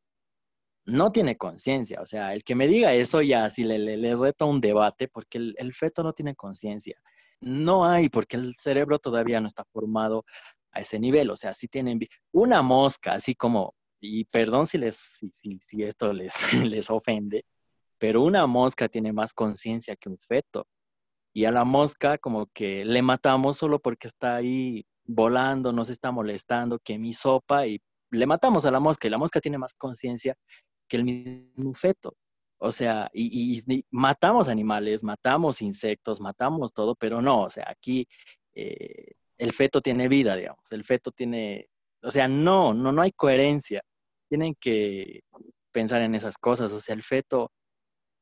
[0.85, 2.01] No tiene conciencia.
[2.01, 5.37] O sea, el que me diga eso ya, si le, le, reto un debate, porque
[5.37, 6.99] el, feto no tiene conciencia.
[7.41, 10.25] No hay, porque el cerebro todavía no está formado
[10.71, 11.29] a ese nivel.
[11.31, 11.99] O sea, si tienen
[12.31, 14.97] una mosca, así como, y perdón si, les,
[15.61, 17.45] si esto les, les ofende,
[17.97, 20.67] pero una mosca tiene más conciencia que un feto.
[21.33, 26.11] Y a la mosca como que le matamos solo porque está ahí volando, nos está
[26.11, 29.73] molestando, que mi sopa y le matamos a la mosca y la mosca tiene más
[29.73, 30.35] conciencia
[30.87, 32.15] que el mismo feto.
[32.57, 38.07] O sea, y, matamos animales, matamos insectos, matamos todo, pero no, o sea, aquí
[38.53, 41.67] eh, el feto tiene vida, digamos, el feto tiene,
[42.01, 43.83] o sea, no, no, no hay coherencia.
[44.29, 45.21] Tienen que
[45.71, 47.51] pensar en esas cosas, o sea, el feto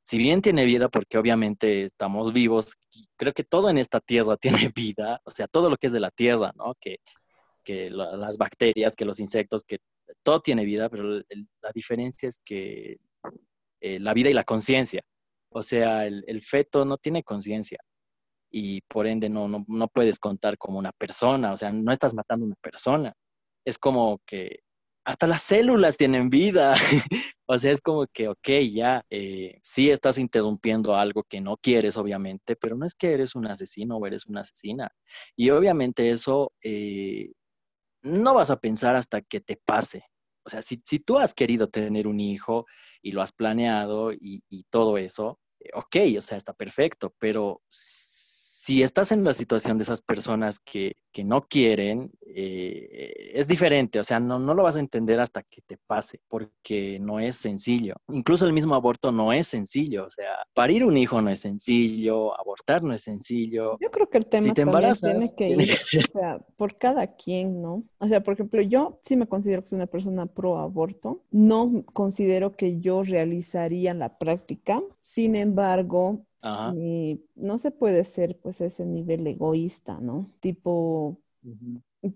[0.03, 2.75] si bien tiene vida, porque obviamente estamos vivos,
[3.15, 4.37] creo que todo en esta tierra
[4.67, 6.75] tiene vida, o sea, todo lo que es de la tierra, ¿no?
[6.79, 6.97] Que,
[7.65, 9.77] las bacterias, que los insectos, que
[10.21, 11.21] todo tiene vida, pero
[11.61, 12.97] la diferencia es que
[13.79, 15.01] eh, la vida y la conciencia,
[15.49, 17.79] o sea, el, el, feto no tiene conciencia
[18.51, 22.13] y por ende no, no, no puedes contar como una persona, o sea, no estás
[22.13, 23.13] matando a una persona.
[23.65, 24.59] Es como que
[25.05, 26.73] hasta las células tienen vida.
[27.45, 31.97] o sea, es como que, ok, ya, eh, sí estás interrumpiendo algo que no quieres,
[31.97, 34.89] obviamente, pero no es que eres un asesino o eres una asesina.
[35.35, 37.31] Y obviamente eso eh,
[38.01, 40.05] no vas a pensar hasta que te pase.
[40.45, 42.65] O sea, si, si, tú has querido tener un hijo
[43.01, 47.61] y lo has planeado y, y todo eso, eh, ok, o sea, está perfecto, pero
[48.63, 53.99] si estás en la situación de esas personas que, que no quieren, eh, es diferente,
[53.99, 57.35] o sea, no, no lo vas a entender hasta que te pase, porque no es
[57.35, 57.95] sencillo.
[58.07, 62.39] Incluso el mismo aborto no es sencillo, o sea, parir un hijo no es sencillo,
[62.39, 63.77] abortar no es sencillo.
[63.81, 67.83] Yo creo que el tema tiene que ir, o sea, por cada quien, ¿no?
[67.97, 71.83] O sea, por ejemplo, yo sí me considero que soy una persona pro aborto, no
[71.91, 76.25] considero que yo realizaría la práctica, sin embargo,
[76.75, 80.31] y no se puede ser pues ese nivel egoísta, ¿no?
[80.39, 81.19] Tipo,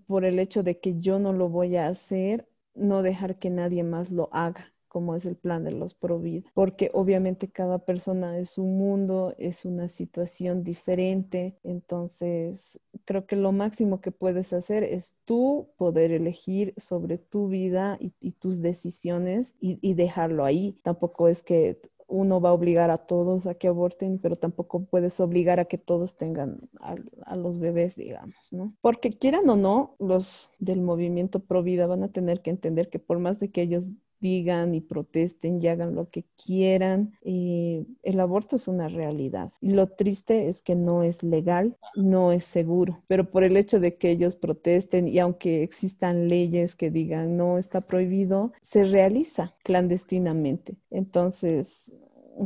[0.06, 3.82] por el hecho de que yo no lo voy a hacer, no dejar que nadie
[3.82, 8.58] más lo haga como es el plan de los Provid, porque obviamente cada persona es
[8.58, 15.16] un mundo, es una situación diferente, entonces creo que lo máximo que puedes hacer es
[15.24, 20.78] tú poder elegir sobre tu vida y, tus decisiones y, y, dejarlo ahí.
[20.82, 25.20] Tampoco es que uno va a obligar a todos a que aborten, pero tampoco puedes
[25.20, 28.74] obligar a que todos tengan a, los bebés, digamos, ¿no?
[28.80, 32.98] Porque quieran o no, los del movimiento pro vida van a tener que entender que
[32.98, 33.84] por más de que ellos
[34.20, 37.12] digan y protesten y hagan lo que quieran.
[37.22, 39.52] Eh, el aborto es una realidad.
[39.60, 43.02] Y lo triste es que no es legal, no es seguro.
[43.06, 47.58] Pero por el hecho de que ellos protesten y aunque existan leyes que digan no
[47.58, 50.76] está prohibido, se realiza clandestinamente.
[50.90, 51.94] Entonces,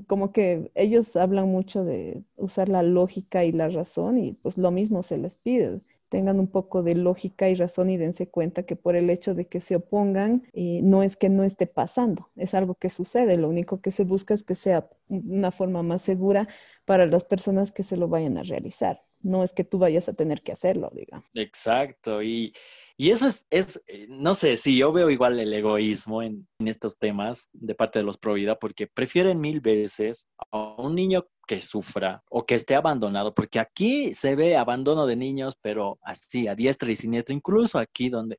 [0.07, 4.71] como que ellos hablan mucho de usar la lógica y la razón y pues lo
[4.71, 5.81] mismo se les pide
[6.13, 9.47] tengan un poco de lógica y razón y dense cuenta que por el hecho de
[9.47, 13.49] que se opongan, eh, no es que no esté pasando, es algo que sucede, lo
[13.49, 16.49] único que se busca es que sea una forma más segura
[16.85, 20.13] para las personas que se lo vayan a realizar, no es que tú vayas a
[20.13, 21.25] tener que hacerlo, digamos.
[21.33, 22.53] Exacto, y
[22.97, 26.99] y eso es, es, eh, no sé, sí, yo veo igual el egoísmo en, estos
[26.99, 31.61] temas de parte de los pro vida, porque prefieren mil veces a un niño que
[31.61, 36.55] sufra o que esté abandonado, porque aquí se ve abandono de niños, pero así, a
[36.55, 38.39] diestra y siniestra, incluso aquí donde,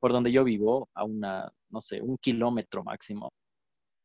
[0.00, 3.32] por donde yo vivo, a una, no sé, un kilómetro máximo,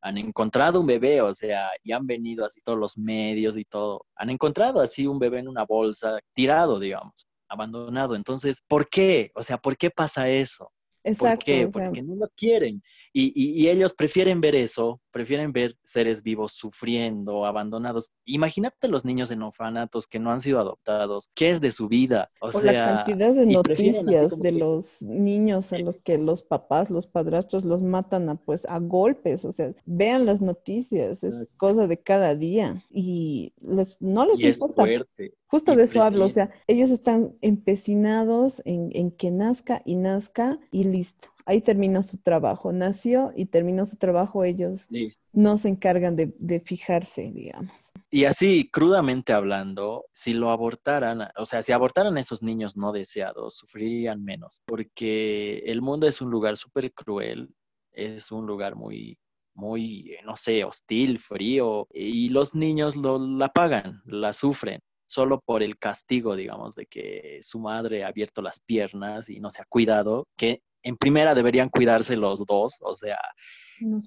[0.01, 4.05] han encontrado un bebé, o sea, y han venido así todos los medios y todo,
[4.15, 8.15] han encontrado así un bebé en una bolsa, tirado, digamos abandonado.
[8.15, 9.31] Entonces, ¿por qué?
[9.35, 10.71] O sea, ¿por qué pasa eso?
[11.03, 11.37] Exacto.
[11.37, 11.67] ¿Por qué?
[11.67, 12.81] Porque no lo quieren.
[13.11, 18.11] Y, ellos prefieren ver eso, prefieren ver seres vivos sufriendo, abandonados.
[18.25, 21.29] Imagínate los niños en orfanatos que no han sido adoptados.
[21.35, 22.31] ¿Qué es de su vida?
[22.41, 27.07] O, sea, la cantidad de noticias de los niños a los que los papás, los
[27.07, 29.45] padrastros los matan a, pues, a golpes.
[29.45, 32.75] O sea, vean las noticias, es cosa de cada día.
[32.89, 34.83] Y les, no les y importa.
[34.83, 35.33] Es fuerte.
[35.47, 40.59] Justo de eso hablo, o sea, ellos están empecinados en, en que nazca y nazca
[40.71, 42.71] y listo ahí termina su trabajo.
[42.71, 44.87] Nació y terminó su trabajo, ellos
[45.33, 47.91] no se encargan de, fijarse, digamos.
[48.11, 52.91] Y así, crudamente hablando, si lo abortaran, o sea, si abortaran a esos niños no
[52.91, 57.49] deseados, sufrirían menos, porque el mundo es un lugar súper cruel,
[57.91, 59.17] es un lugar muy
[59.55, 65.63] muy, no sé, hostil, frío, y los niños lo, la pagan, la sufren solo por
[65.63, 69.65] el castigo, digamos, de que su madre ha abierto las piernas y no se ha
[69.67, 73.19] cuidado, que en primera deberían cuidarse los dos, o sea,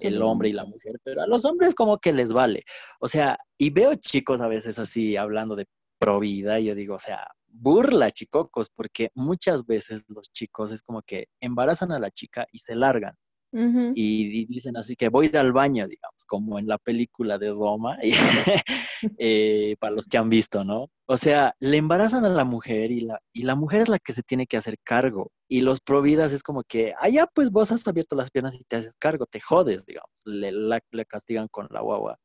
[0.01, 2.63] el hombre y la mujer, pero a los hombres como que les vale.
[2.99, 5.65] O sea, y veo chicos a veces así hablando de
[5.97, 10.81] pro vida y yo digo, o sea, burla chicocos, porque muchas veces los chicos es
[10.81, 13.15] como que embarazan a la chica y se largan
[13.53, 17.49] y, dicen así que voy a ir al baño, digamos, como en la película de
[17.49, 17.97] Roma,
[19.17, 20.89] eh, para los que han visto, ¿no?
[21.05, 24.13] O sea, le embarazan a la mujer y la, y la mujer es la que
[24.13, 25.31] se tiene que hacer cargo.
[25.47, 28.63] Y los providas es como que, ah, ya, pues vos has abierto las piernas y
[28.63, 32.17] te haces cargo, te jodes, digamos, le, le castigan con la guagua.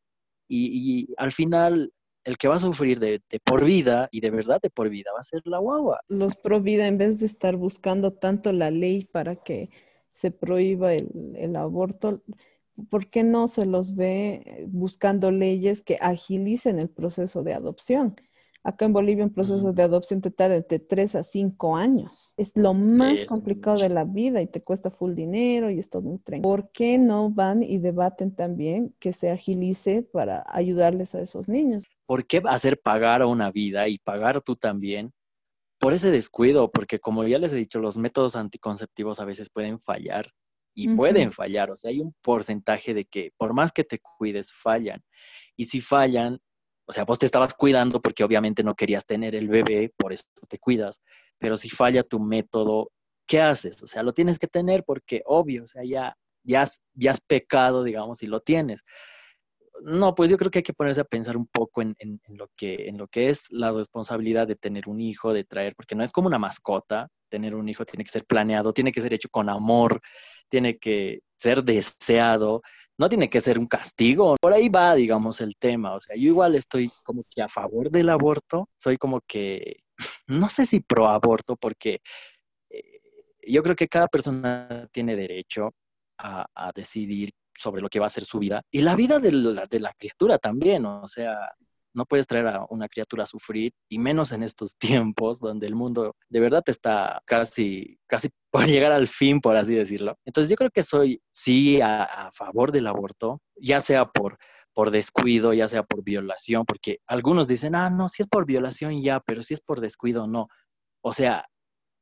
[0.48, 1.92] Y, y, al final
[2.24, 5.10] el que va a sufrir de, de, por vida y de verdad de por vida
[5.14, 6.00] va a ser la guagua.
[6.08, 9.70] Los pro vida, en vez de estar buscando tanto la ley para que
[10.18, 12.22] se prohíba el, aborto,
[12.90, 18.16] ¿por qué no se los ve buscando leyes que agilicen el proceso de adopción?
[18.64, 22.34] Acá en Bolivia un proceso de adopción te tarda entre 3 a 5 años.
[22.36, 26.08] Es lo más complicado de la vida y te cuesta full dinero y es todo
[26.08, 26.42] un tren.
[26.42, 31.84] ¿Por qué no van y debaten también que se agilice para ayudarles a esos niños?
[32.06, 35.12] ¿Por qué hacer pagar a una vida y pagar tú también
[35.78, 39.78] por ese descuido, porque como ya les he dicho, los métodos anticonceptivos a veces pueden
[39.78, 40.32] fallar
[40.74, 44.52] y pueden fallar, o sea, hay un porcentaje de que por más que te cuides,
[44.52, 45.02] fallan.
[45.56, 46.38] Y si fallan,
[46.86, 50.24] o sea, vos te estabas cuidando porque obviamente no querías tener el bebé, por eso
[50.48, 51.00] te cuidas,
[51.36, 52.92] pero si falla tu método,
[53.26, 53.82] ¿qué haces?
[53.82, 57.20] O sea, lo tienes que tener porque obvio, o sea, ya, ya, has, ya has
[57.20, 58.84] pecado, digamos, y lo tienes
[59.82, 61.96] no, pues yo creo que hay que ponerse a pensar un poco en,
[62.28, 65.94] lo que, en lo que es la responsabilidad de tener un hijo, de traer, porque
[65.94, 69.14] no es como una mascota, tener un hijo tiene que ser planeado, tiene que ser
[69.14, 70.00] hecho con amor,
[70.48, 72.62] tiene que ser deseado,
[72.98, 74.36] no tiene que ser un castigo.
[74.40, 75.94] Por ahí va, digamos, el tema.
[75.94, 79.78] O sea, yo igual estoy como que a favor del aborto, soy como que,
[80.26, 82.00] no sé si pro aborto, porque
[82.70, 83.00] eh,
[83.46, 85.74] yo creo que cada persona tiene derecho
[86.20, 89.64] a decidir sobre lo que va a ser su vida y la vida de la,
[89.64, 91.36] de la criatura también, o sea,
[91.94, 94.76] no puedes traer a una criatura a sufrir y menos en estos
[95.12, 99.74] tiempos donde el mundo de verdad está casi, casi por llegar al fin, por así
[99.74, 100.16] decirlo.
[100.24, 104.38] Entonces yo creo que soy sí a, favor del aborto, ya sea por
[104.74, 109.02] por descuido, ya sea por violación, porque algunos dicen, ah, no, si es por violación
[109.02, 110.46] ya, pero si es por descuido, no.
[111.02, 111.48] O sea,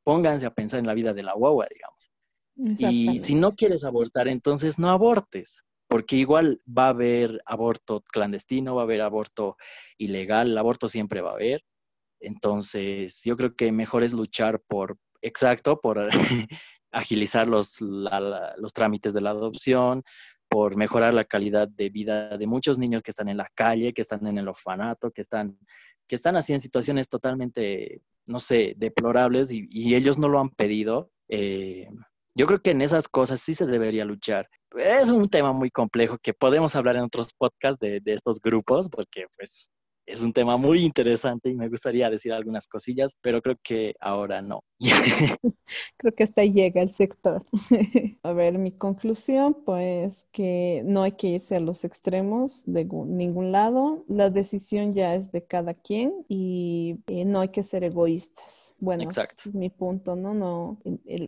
[0.03, 2.11] pónganse a pensar en la vida de la guagua, digamos.
[2.57, 8.75] Y si no quieres abortar, entonces no abortes, porque igual va a haber aborto clandestino,
[8.75, 9.57] va a haber aborto
[9.97, 11.63] ilegal, el aborto siempre va a haber.
[12.19, 16.09] Entonces, yo creo que mejor es luchar por, exacto, por
[16.91, 20.03] agilizar los, los trámites de la adopción,
[20.49, 24.01] por mejorar la calidad de vida de muchos niños que están en la calle, que
[24.01, 25.59] están en el orfanato, que están,
[26.07, 31.11] que están así en situaciones totalmente, no sé, deplorables y, ellos no lo han pedido.
[31.27, 31.87] Eh,
[32.37, 34.47] yo creo que en esas cosas sí se debería luchar.
[34.77, 38.89] Es un tema muy complejo que podemos hablar en otros podcasts de, de estos grupos,
[38.89, 39.71] porque pues
[40.07, 44.41] es un tema muy interesante y me gustaría decir algunas cosillas, pero creo que ahora
[44.41, 44.63] no.
[45.97, 47.43] creo que hasta ahí llega el sector.
[48.23, 53.51] a ver, mi conclusión, pues que no hay que irse a los extremos de ningún
[53.51, 54.05] lado.
[54.07, 58.75] La decisión ya es de cada quien y, no hay que ser egoístas.
[58.79, 59.49] Bueno, Exacto.
[59.49, 60.33] es mi punto, ¿no?
[60.33, 60.77] no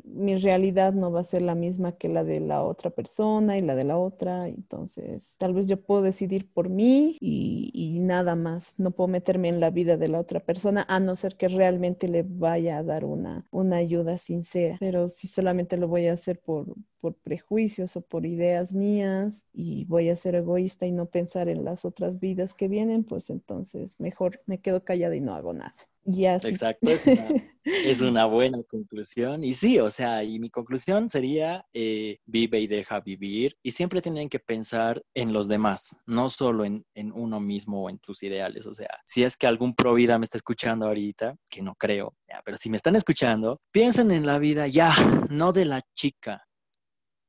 [0.05, 3.61] mi realidad no va a ser la misma que la de la otra persona y
[3.61, 4.47] la de la otra.
[4.47, 9.59] Entonces, tal vez yo puedo decidir por mí y nada más no puedo meterme en
[9.59, 13.05] la vida de la otra persona a no ser que realmente le vaya a dar
[13.05, 14.77] una, una ayuda sincera.
[14.79, 19.85] Pero si solamente lo voy a hacer por, por prejuicios o por ideas mías y
[19.85, 23.99] voy a ser egoísta y no pensar en las otras vidas que vienen, pues entonces
[23.99, 25.73] mejor me quedo callada y no hago nada.
[26.05, 26.89] Exacto,
[27.63, 29.43] es una, buena conclusión.
[29.43, 33.55] Y sí, o sea, y mi conclusión sería, eh, vive y deja vivir.
[33.61, 37.99] Y siempre tienen que pensar en los demás, no solo en, uno mismo o en
[37.99, 38.65] tus ideales.
[38.65, 42.15] O sea, si es que algún pro vida me está escuchando ahorita, que no creo,
[42.43, 44.95] pero si me están escuchando, piensen en la vida ya,
[45.29, 46.45] no de la chica.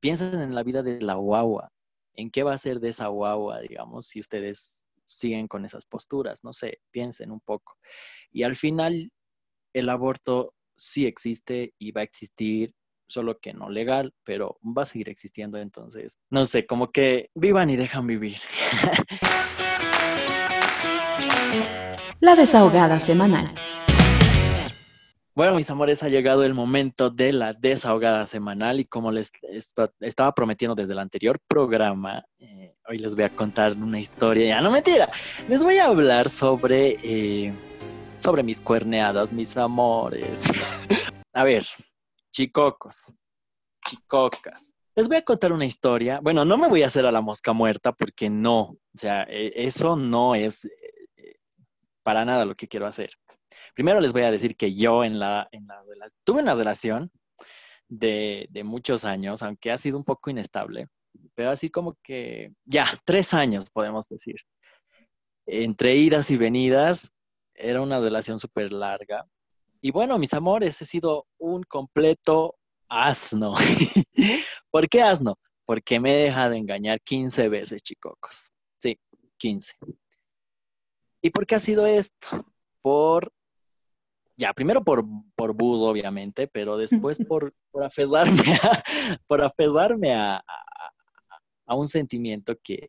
[0.01, 1.71] Piensen en la vida de la guagua.
[2.15, 6.45] ¿En qué va a ser de esa guagua, digamos, si ustedes siguen con esas posturas?
[6.45, 7.77] No sé, piensen un poco.
[8.31, 9.11] Y al final,
[9.75, 12.75] el aborto sí existe y va a existir,
[13.09, 15.59] solo que no legal, pero va a seguir existiendo.
[15.59, 18.39] Entonces, no sé, como que vivan y dejan vivir.
[22.21, 23.55] La desahogada semanal.
[25.41, 29.33] Bueno, mis amores, ha llegado el momento de la desahogada semanal y como les
[30.01, 34.61] estaba prometiendo desde el anterior programa, eh, hoy les voy a contar una historia, ya
[34.61, 35.09] no mentira,
[35.49, 37.55] les voy a hablar sobre eh,
[38.19, 40.43] sobre mis cuerneadas, mis amores.
[41.33, 41.65] a ver,
[42.31, 43.11] chicocos,
[43.87, 44.75] chicocas.
[44.95, 46.21] Les voy a contar una historia.
[46.23, 49.55] Bueno, no me voy a hacer a la mosca muerta porque no, o sea, e,
[49.55, 51.37] eso no es eh,
[52.03, 53.13] para nada lo que quiero hacer.
[53.75, 55.83] Primero les voy a decir que yo en la, en la,
[56.25, 57.11] tuve una relación
[57.89, 60.89] de, de muchos años, aunque ha sido un poco inestable,
[61.35, 64.37] pero así como que ya, tres años podemos decir.
[65.47, 67.13] Entre idas y venidas,
[67.55, 69.27] era una relación súper larga.
[69.81, 72.57] Y bueno, mis amores, he sido un completo
[72.89, 73.55] asno.
[74.71, 75.39] ¿Por qué asno?
[75.65, 78.53] Porque me he dejado engañar 15 veces, chicocos.
[78.79, 78.99] Sí,
[79.39, 79.75] 15.
[81.23, 82.45] ¿Y por qué ha sido esto?
[82.83, 83.33] Por,
[84.41, 85.05] ya, primero por,
[85.37, 88.83] por bus, obviamente, pero después por, por afesarme, a,
[89.27, 90.43] por afesarme a,
[91.67, 92.89] a, un sentimiento que,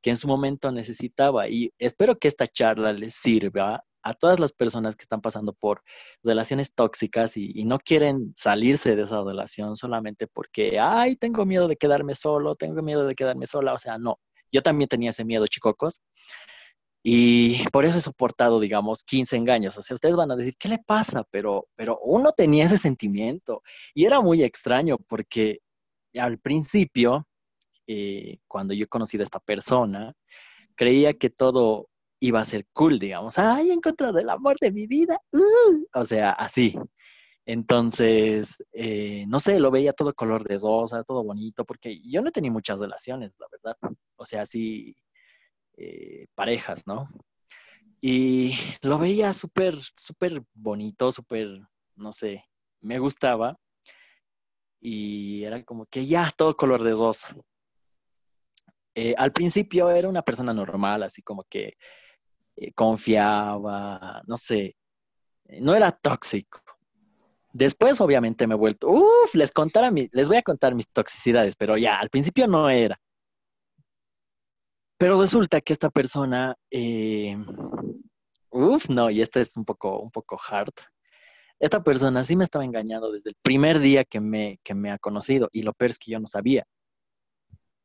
[0.00, 1.48] que en su momento necesitaba.
[1.48, 5.82] Y espero que esta charla les sirva a todas las personas que están pasando por
[6.22, 11.76] relaciones tóxicas y, no quieren salirse de esa relación solamente porque, ay, tengo miedo de
[11.76, 13.74] quedarme solo, tengo miedo de quedarme sola.
[13.74, 14.20] O sea, no,
[14.52, 16.00] yo también tenía ese miedo, chicocos.
[17.02, 19.76] Y por eso he soportado, digamos, 15 engaños.
[19.76, 21.24] O sea, ustedes van a decir, ¿qué le pasa?
[21.30, 23.62] Pero, pero uno tenía ese sentimiento.
[23.94, 25.60] Y era muy extraño porque
[26.18, 27.26] al principio,
[27.86, 30.14] eh, cuando yo he conocido a esta persona,
[30.76, 31.88] creía que todo
[32.20, 33.38] iba a ser cool, digamos.
[33.38, 35.18] ¡Ay, he encontrado el amor de mi vida!
[35.32, 35.84] ¡Uh!
[35.94, 36.76] O sea, así.
[37.46, 42.30] Entonces, eh, no sé, lo veía todo color de rosas, todo bonito, porque yo no
[42.30, 43.76] tenía muchas relaciones, la verdad.
[44.16, 44.94] O sea, sí,
[45.84, 47.08] eh, parejas, ¿no?
[48.00, 51.48] Y lo veía súper, súper bonito, súper,
[51.96, 52.44] no sé,
[52.80, 53.58] me gustaba.
[54.80, 57.34] Y era como que ya, todo color de rosa.
[58.94, 61.76] Eh, al principio era una persona normal, así como que
[62.56, 64.76] eh, confiaba, no sé,
[65.60, 66.60] no era tóxico.
[67.52, 69.52] Después, obviamente, me he vuelto, uff, les,
[70.12, 73.00] les voy a contar mis toxicidades, pero ya, al principio no era.
[75.02, 77.36] Pero resulta que esta persona, eh,
[78.50, 80.74] uff, no, y esta es un poco, un poco hard.
[81.58, 84.98] Esta persona sí me estaba engañando desde el primer día que me, que me ha
[84.98, 86.68] conocido, y lo peor es que yo no sabía.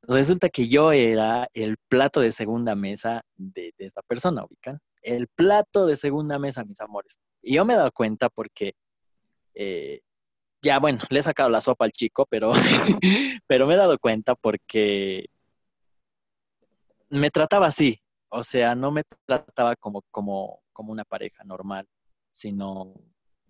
[0.03, 4.79] Resulta que yo era el plato de segunda mesa de, esta persona, ubican.
[5.01, 7.17] El plato de segunda mesa, mis amores.
[7.41, 8.73] Y yo me he dado cuenta porque,
[9.55, 10.01] eh,
[10.61, 12.51] ya bueno, le he sacado la sopa al chico, pero,
[13.47, 15.25] pero me he dado cuenta porque
[17.09, 17.99] me trataba así.
[18.29, 21.87] O sea, no me trataba como, como, como una pareja normal,
[22.31, 22.93] sino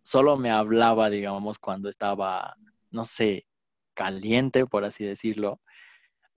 [0.03, 2.55] solo me hablaba, digamos, cuando estaba,
[2.91, 3.47] no sé,
[3.93, 5.60] caliente, por así decirlo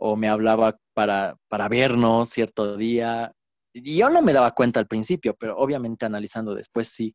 [0.00, 3.32] o me hablaba para, para vernos cierto día.
[3.74, 7.14] Y yo no me daba cuenta al principio, pero obviamente analizando después sí.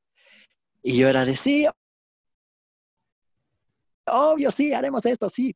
[0.84, 1.68] Y yo era de sí,
[4.06, 5.56] obvio, sí, haremos esto, sí.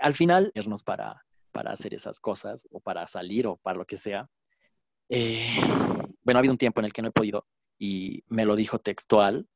[0.00, 1.25] Al final, irnos para,
[1.56, 4.28] para hacer esas cosas, o para salir, o para lo que sea.
[5.08, 5.56] Eh,
[6.22, 7.46] bueno, ha habido un tiempo en el que no he podido,
[7.78, 9.48] y me lo dijo textual,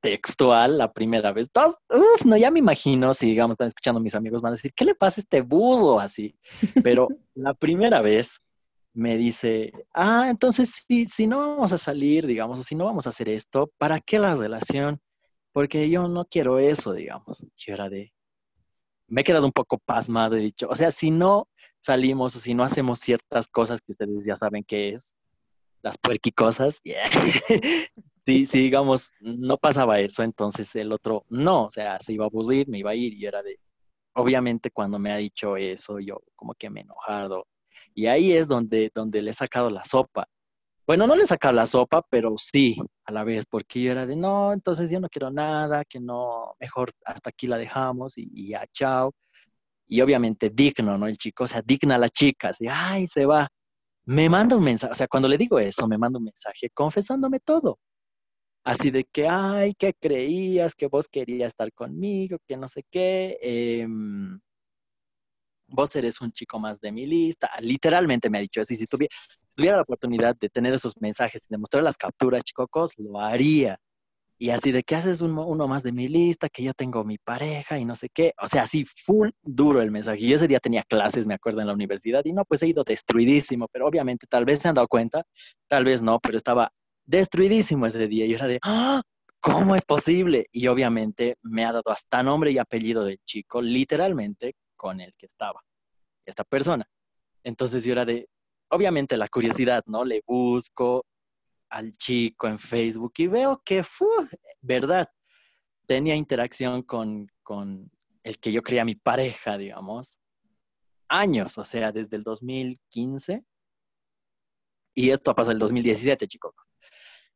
[0.00, 1.50] textual la primera vez.
[1.56, 4.84] uf, no, ya me imagino, si digamos, están escuchando mis amigos, van a decir, ¿qué
[4.84, 6.38] le pasa a este buzo así?
[6.84, 8.40] Pero la primera vez
[8.94, 13.08] me dice, ah, entonces si, si no vamos a salir, digamos, o si no vamos
[13.08, 15.00] a hacer esto, ¿para qué la relación?
[15.52, 17.44] Porque yo no quiero eso, digamos.
[17.56, 18.12] Yo era de,
[19.08, 21.48] me he quedado un poco pasmado, he dicho, o sea, si no
[21.80, 25.14] salimos o si no hacemos ciertas cosas que ustedes ya saben qué es,
[25.82, 27.02] las puerquicosas, yeah.
[28.24, 32.28] sí, sí, digamos, no pasaba eso, entonces el otro no, o sea, se iba a
[32.28, 33.58] aburrir, me iba a ir y era de,
[34.14, 37.46] obviamente cuando me ha dicho eso, yo como que me he enojado.
[37.94, 40.28] Y ahí es donde, donde le he sacado la sopa.
[40.88, 44.06] Bueno, no le he sacado la sopa, pero sí, a la vez, porque yo era
[44.06, 48.28] de, no, entonces yo no quiero nada, que no, mejor hasta aquí la dejamos y,
[48.32, 49.12] y ya, chao.
[49.86, 51.06] Y obviamente digno, ¿no?
[51.08, 53.48] El chico, o sea, digna la chica, así, ay, se va.
[54.06, 57.40] Me manda un mensaje, o sea, cuando le digo eso, me manda un mensaje confesándome
[57.40, 57.78] todo
[58.64, 60.74] así de que, ay, ¿qué creías?
[60.74, 63.38] Que vos querías estar conmigo, que no sé qué.
[63.42, 64.38] Em,
[65.68, 67.50] vos eres un chico más de mi lista.
[67.60, 68.72] Literalmente me ha dicho eso.
[68.72, 72.92] Y si tuviera, la oportunidad de tener esos mensajes y de mostrar las capturas, chicocos,
[72.96, 73.78] lo haría.
[74.40, 77.78] Y así de que haces uno, más de mi lista, que yo tengo mi pareja
[77.78, 78.32] y no sé qué.
[78.40, 80.26] O sea, así full duro el mensaje.
[80.26, 82.84] Yo ese día tenía clases, me acuerdo, en la universidad y no, pues he ido
[82.84, 85.24] destruidísimo, pero obviamente tal vez se han dado cuenta,
[85.66, 86.72] tal vez no, pero estaba
[87.04, 88.26] destruidísimo ese día.
[88.26, 89.02] Y yo era de, ¡Ah!
[89.40, 90.46] ¿cómo es posible?
[90.52, 95.26] Y obviamente me ha dado hasta nombre y apellido del chico, literalmente con el que
[95.26, 95.62] estaba,
[96.24, 96.88] esta persona.
[97.44, 98.30] Entonces yo era de,
[98.70, 100.04] obviamente la curiosidad, ¿no?
[100.04, 101.04] Le busco
[101.68, 104.08] al chico en Facebook y veo que, fue
[104.62, 105.10] verdad,
[105.84, 107.90] tenía interacción con, con
[108.22, 110.20] el que yo creía mi pareja, digamos,
[111.08, 113.44] años, o sea, desde el 2015.
[114.94, 116.54] Y esto ha pasado el 2017, chicos.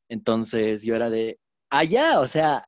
[0.08, 1.38] Entonces yo era de
[1.70, 2.66] allá, o sea,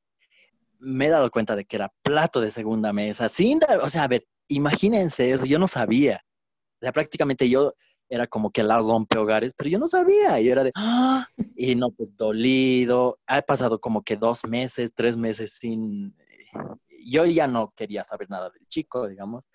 [0.79, 4.03] me he dado cuenta de que era plato de segunda mesa, sin dar, o sea,
[4.03, 6.21] a ver, imagínense eso, yo no sabía.
[6.75, 7.73] O sea, prácticamente yo
[8.09, 10.39] era como que la rompe hogares, pero yo no sabía.
[10.39, 11.27] Y era de, ¡ah!
[11.55, 13.19] Y no, pues dolido.
[13.25, 16.15] Ha pasado como que dos meses, tres meses sin.
[17.05, 19.47] Yo ya no quería saber nada del chico, digamos.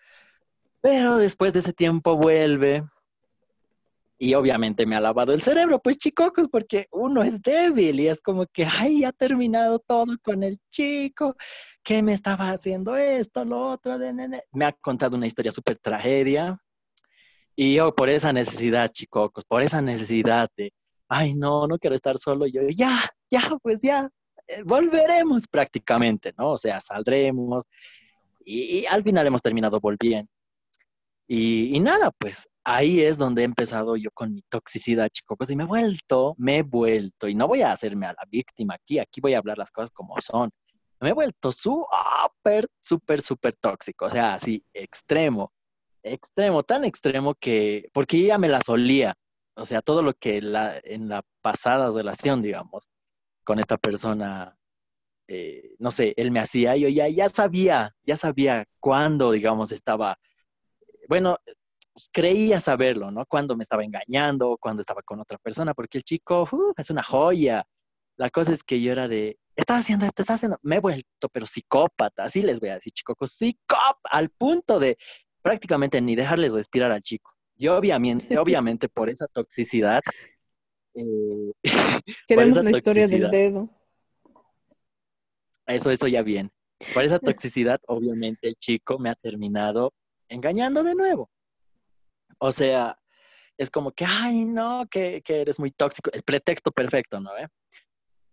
[0.81, 2.85] Pero después de ese tiempo vuelve
[4.23, 8.21] y obviamente me ha lavado el cerebro, pues chicocos, porque uno es débil y es
[8.21, 11.37] como que, ay, ha terminado todo con el chico,
[11.83, 14.43] que me estaba haciendo esto, lo otro, de nene.
[14.53, 16.59] Me ha contado una historia súper tragedia.
[17.57, 20.71] Y yo por esa necesidad, chicocos, por esa necesidad de,
[21.09, 23.01] ay, no, no quiero estar solo, yo, ya,
[23.31, 24.11] ya, pues ya,
[24.49, 26.51] eh, volveremos prácticamente, ¿no?
[26.51, 27.65] O sea, saldremos.
[28.45, 30.31] Y, al final hemos terminado volviendo.
[31.27, 35.57] Y, y, nada, pues ahí es donde he empezado yo con mi toxicidad, chicos, y
[35.57, 38.99] me he vuelto, me he vuelto, y no voy a hacerme a la víctima aquí,
[38.99, 40.51] aquí voy a hablar las cosas como son.
[41.01, 45.53] Me he vuelto súper, súper, súper tóxico, o sea, así, extremo,
[46.03, 49.15] extremo, tan extremo que, porque ya me la solía,
[49.55, 52.89] o sea, todo lo que la, en la pasada relación, digamos,
[53.45, 54.57] con esta persona,
[55.29, 60.19] eh, no sé, él me hacía, yo ya, ya sabía, ya sabía cuándo, digamos, estaba,
[61.09, 61.39] bueno,
[62.01, 63.27] pues, creía saberlo, ¿no?
[63.27, 67.03] Cuando me estaba engañando, cuando estaba con otra persona, porque el chico uh, es una
[67.03, 67.65] joya.
[68.17, 71.29] La cosa es que yo era de, estás haciendo esto, estás haciendo, me he vuelto,
[71.31, 74.97] pero psicópata, así les voy a decir, chicos, psicópata, al punto de
[75.43, 77.33] prácticamente ni dejarles respirar al chico.
[77.57, 80.01] Y obviamente, obviamente por esa toxicidad.
[80.95, 81.53] Eh,
[82.29, 83.69] Queremos la historia del dedo.
[85.67, 86.51] Eso, eso ya bien.
[86.95, 87.19] Por esa
[87.53, 89.93] toxicidad, obviamente el chico me ha terminado
[90.29, 91.31] engañando de nuevo.
[92.41, 92.99] O sea,
[93.59, 96.11] es como que, ay, no, que, que eres muy tóxico.
[96.13, 97.37] El pretexto perfecto, ¿no?
[97.37, 97.47] ¿Eh?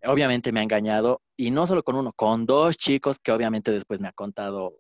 [0.06, 4.00] Obviamente me ha engañado, y no solo con uno, con dos chicos que obviamente después
[4.00, 4.76] me ha contado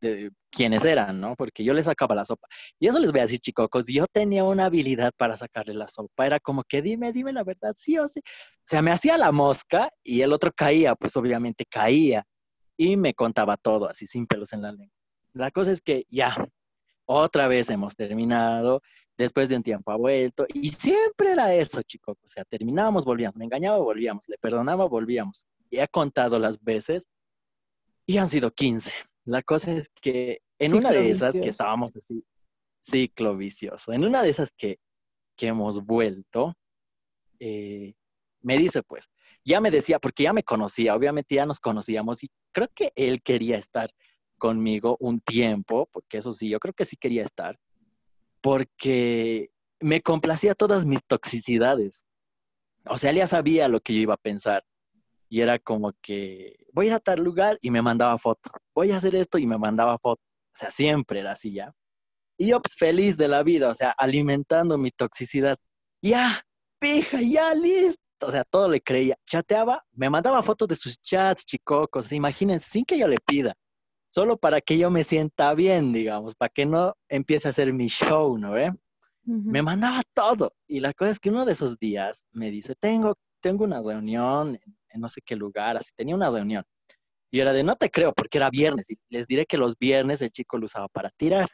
[0.00, 1.36] de quiénes eran, ¿no?
[1.36, 2.48] Porque yo les sacaba la sopa.
[2.78, 6.26] Y eso les voy a decir, chicos, yo tenía una habilidad para sacarle la sopa.
[6.26, 8.20] Era como que dime, dime la verdad, sí o sí.
[8.20, 12.24] O sea, me hacía la mosca y el otro caía, pues obviamente caía.
[12.76, 14.96] Y me contaba todo, así sin pelos en la lengua.
[15.34, 16.34] La cosa es que ya,
[17.12, 18.82] otra vez hemos terminado.
[19.16, 20.46] Después de un tiempo ha vuelto.
[20.54, 22.16] Y siempre era eso, chicos.
[22.22, 23.36] O sea, terminábamos, volvíamos.
[23.36, 24.26] Me engañaba, volvíamos.
[24.28, 25.46] Le perdonaba, volvíamos.
[25.68, 27.06] Y he contado las veces
[28.06, 28.92] y han sido 15
[29.24, 32.24] la cosa es que en una de esas que estábamos así,
[32.80, 34.78] ciclo vicioso, en una de esas que,
[35.42, 36.54] hemos vuelto,
[37.38, 37.94] eh,
[38.42, 39.08] me dice pues,
[39.42, 43.22] ya me decía, porque ya me conocía, obviamente ya nos conocíamos y creo que él
[43.22, 43.90] quería estar
[44.40, 47.56] conmigo un tiempo, porque eso sí, yo creo que sí quería estar,
[48.40, 52.04] porque me complacía todas mis toxicidades.
[52.88, 54.64] O sea, él ya sabía lo que yo iba a pensar
[55.28, 58.96] y era como que voy a ir tal lugar y me mandaba foto, voy a
[58.96, 60.20] hacer esto y me mandaba foto.
[60.52, 61.72] O sea, siempre era así ya.
[62.36, 65.58] Y yo pues feliz de la vida, o sea, alimentando mi toxicidad.
[66.02, 66.42] Ya,
[66.80, 68.00] pija, ya listo.
[68.22, 69.16] O sea, todo le creía.
[69.24, 73.54] Chateaba, me mandaba fotos de sus chats, chicocos, imagínense, sin que yo le pida.
[74.10, 77.86] Solo para que yo me sienta bien, digamos, para que no empiece a hacer mi
[77.86, 78.72] show, ¿no ve?
[79.22, 80.52] Me mandaba todo.
[80.66, 84.58] Y la cosa es que uno de esos días me dice, tengo, tengo una reunión
[84.88, 86.64] en no sé qué lugar, así, tenía una reunión.
[87.30, 88.90] Y era de, no te creo, porque era viernes.
[88.90, 91.48] Y les diré que los viernes el chico lo usaba para tirar.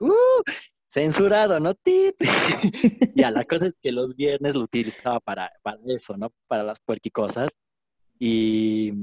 [0.00, 0.42] ¡Uh!
[0.88, 1.74] Censurado, ¿no?
[1.74, 2.14] ¡Tit!
[3.14, 6.32] ya, la cosa es que los viernes lo utilizaba para, para eso, ¿no?
[6.46, 7.50] Para las puerquicosas.
[8.18, 8.94] Y,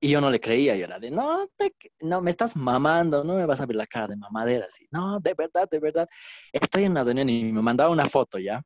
[0.00, 0.76] y yo no le creía.
[0.76, 3.86] Yo era de, no, te, no, me estás mamando, no me vas a ver la
[3.86, 4.66] cara de mamadera.
[4.66, 6.08] Así, no, de verdad, de verdad.
[6.52, 8.62] Estoy en una reunión y me mandaba una foto, ¿ya?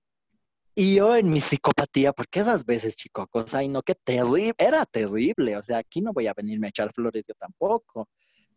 [0.74, 4.87] Y yo en mi psicopatía, porque esas veces, chico, cosa, y no, qué terrible, era
[4.87, 8.09] terrible, o sea, aquí no voy a venirme a echar flores yo tampoco.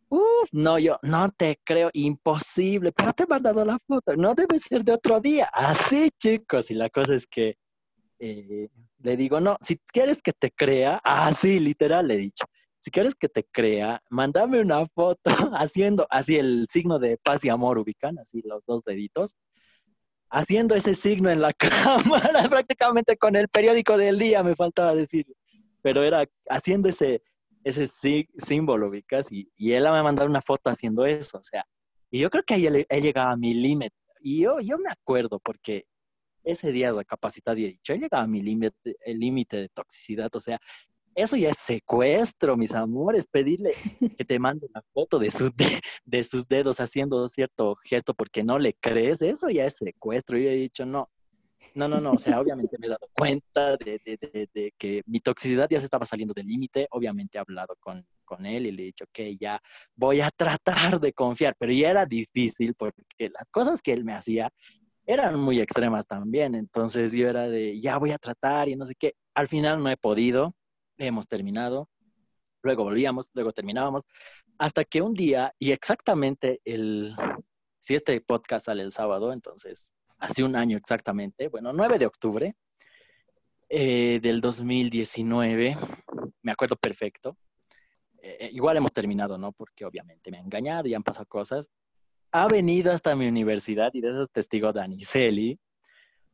[0.10, 4.60] Uf, no, yo no te creo, imposible, pero te he mandado la foto, no debe
[4.60, 5.50] ser de otro día.
[5.52, 7.58] Así, chicos, y la cosa es que
[8.20, 8.70] eh,
[9.00, 12.46] le digo, no, si quieres que te crea, así, literal, le he dicho,
[12.84, 15.22] si quieres que te crea, mándame una foto
[15.58, 19.38] haciendo así el signo de paz y amor ubican, así los dos deditos,
[20.30, 21.54] haciendo ese signo en la
[22.34, 25.26] cámara, prácticamente con el periódico del día, me faltaba decir.
[25.82, 27.24] Pero era haciendo ese,
[27.64, 27.88] ese
[28.38, 31.66] símbolo, ubicas, y, y él me mandado una foto haciendo eso, o sea,
[32.12, 33.96] y yo creo que ahí él, llegaba a mi límite.
[34.20, 35.86] Y yo, yo me acuerdo porque
[36.44, 40.40] ese día de capacidad y he dicho, he llegado a mi límite de toxicidad, o
[40.42, 40.60] sea,
[41.16, 43.72] eso ya es secuestro, mis amores, pedirle
[44.18, 45.32] que te mande una foto de,
[46.06, 50.38] de, sus dedos haciendo cierto gesto porque no le crees, eso ya es secuestro.
[50.38, 51.10] Yo he dicho, no,
[51.76, 55.80] no, no, no, o sea, obviamente me he dado cuenta de, que mi toxicidad ya
[55.80, 59.06] se estaba saliendo del límite, obviamente he hablado con, con él y le he dicho
[59.12, 59.60] que ya
[59.96, 64.14] voy a tratar de confiar, pero ya era difícil porque las cosas que él me
[64.14, 64.52] hacía
[65.06, 68.94] eran muy extremas también, entonces yo era de, ya voy a tratar y no sé
[68.98, 70.56] qué, al final no he podido,
[71.08, 71.90] hemos terminado,
[72.62, 74.04] luego volvíamos, luego terminábamos,
[74.58, 77.16] hasta que un día, y exactamente el,
[77.80, 82.56] si este podcast sale el sábado, entonces hace un año exactamente, bueno, 9 de octubre
[83.70, 85.76] eh, del 2019,
[86.42, 87.38] me acuerdo perfecto,
[88.24, 89.52] eh, igual hemos terminado, ¿no?
[89.52, 91.70] Porque obviamente me ha engañado y han pasado cosas.
[92.32, 95.60] Ha venido hasta mi universidad y de eso es testigo Daniceli,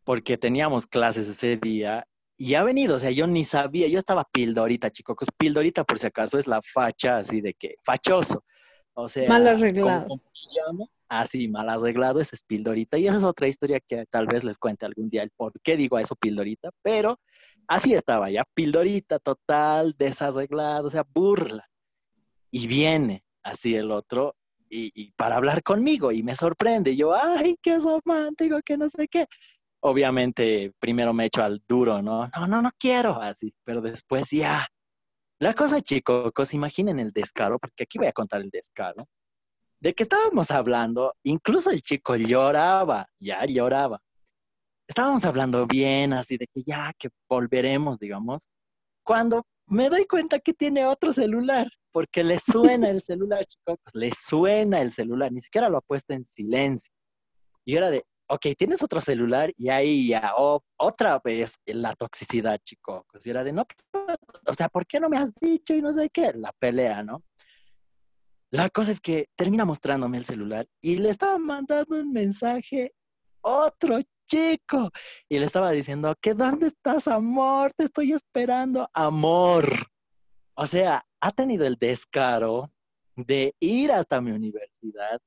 [0.03, 2.05] porque teníamos clases ese día
[2.41, 5.17] y ha venido, o sea, yo ni sabía, yo estaba pildorita, chicos.
[5.37, 8.45] Pildorita, por si acaso, es la facha así de que, fachoso.
[8.93, 10.21] O sea, mal arreglado.
[11.09, 12.97] así, mal arreglado, ese es pildorita.
[12.97, 15.75] Y esa es otra historia que tal vez les cuente algún día el por qué
[15.75, 16.69] digo eso, pildorita.
[16.81, 17.19] Pero
[17.67, 21.67] así estaba ya, pildorita total, desarreglado, o sea, burla.
[22.51, 24.37] Y viene así el otro
[24.69, 26.95] y, y para hablar conmigo y me sorprende.
[26.95, 29.27] Yo, ay, qué romántico, que no sé qué
[29.81, 32.29] obviamente primero me echo al duro, ¿no?
[32.35, 34.67] No, no, no quiero así, pero después ya.
[35.39, 39.07] La cosa, chicos, imaginen el descaro, porque aquí voy a contar el descaro.
[39.79, 44.01] de que estábamos hablando, incluso el chico lloraba, ya lloraba.
[44.87, 48.47] Estábamos hablando bien, así de que ya, que volveremos, digamos,
[49.03, 54.11] cuando me doy cuenta que tiene otro celular, porque le suena el celular, chicos, le
[54.11, 56.91] suena el celular, ni siquiera lo ha puesto en silencio.
[57.65, 60.33] Y era de, ok, tienes otro celular y ahí ya,
[60.77, 63.03] otra vez la toxicidad, chicos.
[63.23, 63.65] Y era de, no,
[64.45, 66.31] o sea, ¿por qué no me has dicho y no sé qué?
[66.33, 67.23] La pelea, ¿no?
[68.51, 72.93] La cosa es que termina mostrándome el celular y le estaba mandando un mensaje
[73.41, 74.91] otro chico
[75.27, 79.87] y le estaba diciendo que dónde estás, amor, te estoy esperando, amor.
[80.55, 82.71] O sea, ha tenido el descaro
[83.15, 85.19] de ir hasta mi universidad,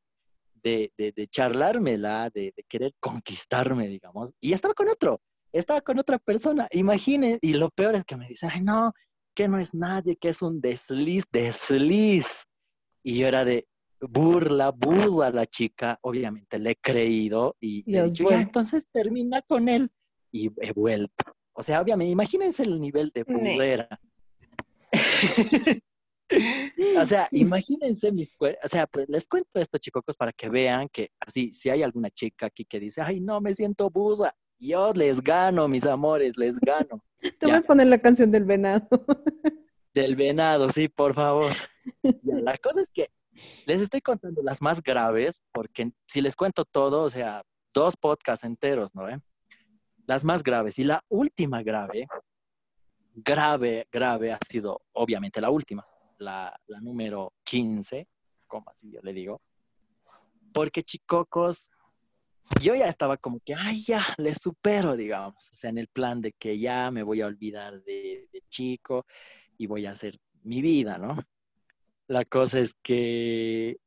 [0.62, 5.20] de, de, de charlármela, de, de, querer conquistarme, digamos, y estaba con otro,
[5.52, 8.92] estaba con otra persona, imaginen, y lo peor es que me dice, ay no,
[9.34, 12.26] que no es nadie, que es un desliz, desliz.
[13.02, 13.66] Y yo era de
[14.00, 19.42] burla, burla a la chica, obviamente le he creído y, he dicho, ya, entonces termina
[19.42, 19.90] con él.
[20.30, 21.24] Y he vuelto.
[21.52, 24.00] O sea, obviamente, imagínense el nivel de burlera.
[26.98, 31.10] o sea, imagínense mis, o sea, pues les cuento esto, chicos, para que vean que
[31.20, 35.22] así, si hay alguna chica aquí que dice, ay, no, me siento busa, yo les
[35.22, 37.04] gano, mis amores, les gano.
[37.40, 38.86] Tú me pones la canción del venado.
[39.94, 41.50] del venado, sí, por favor.
[42.22, 43.08] la cosa es que
[43.66, 47.42] les estoy contando las más graves, porque si les cuento todo, o sea,
[47.74, 49.06] dos podcasts enteros, ¿no?
[50.06, 50.78] Las más graves.
[50.78, 52.06] Y la última grave,
[53.14, 55.86] grave, grave ha sido obviamente la última,
[56.24, 58.08] la, número 15,
[58.46, 59.40] como así yo le digo.
[60.52, 61.70] Porque chicocos,
[62.60, 65.50] yo ya estaba como que, ay, ya, le supero, digamos.
[65.50, 69.06] O sea, en el plan de que ya me voy a olvidar de, de chico
[69.56, 71.16] y voy a hacer mi vida, ¿no?
[72.08, 73.78] La cosa es que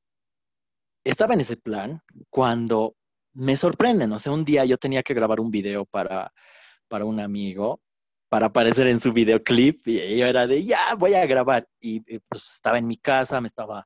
[1.03, 2.95] estaba en ese plan cuando
[3.33, 4.11] me sorprenden.
[4.11, 6.33] O sea, un día yo tenía que grabar un video para,
[6.87, 7.81] para un amigo,
[8.35, 11.65] para aparecer en su videoclip, y yo era de, ya, voy a grabar.
[11.79, 13.85] Y, pues estaba en mi casa, me estaba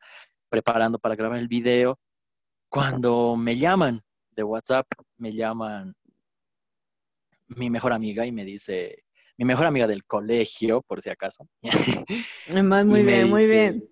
[0.49, 1.99] preparando para grabar el video,
[2.67, 4.87] cuando me llaman de WhatsApp,
[5.17, 5.93] me llaman
[7.45, 9.03] mi mejor amiga y me dice,
[9.37, 11.47] mi mejor amiga del colegio, por si acaso.
[11.61, 13.87] muy bien, muy bien.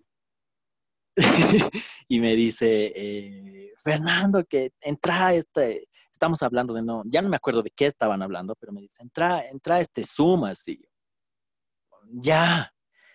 [2.08, 5.88] y me dice, eh, Fernando, que entra este,
[6.18, 9.04] estamos hablando de no, ya no me acuerdo de qué estaban hablando, pero me dice,
[9.04, 10.82] entra, entra este Zoom así.
[12.10, 12.74] Ya,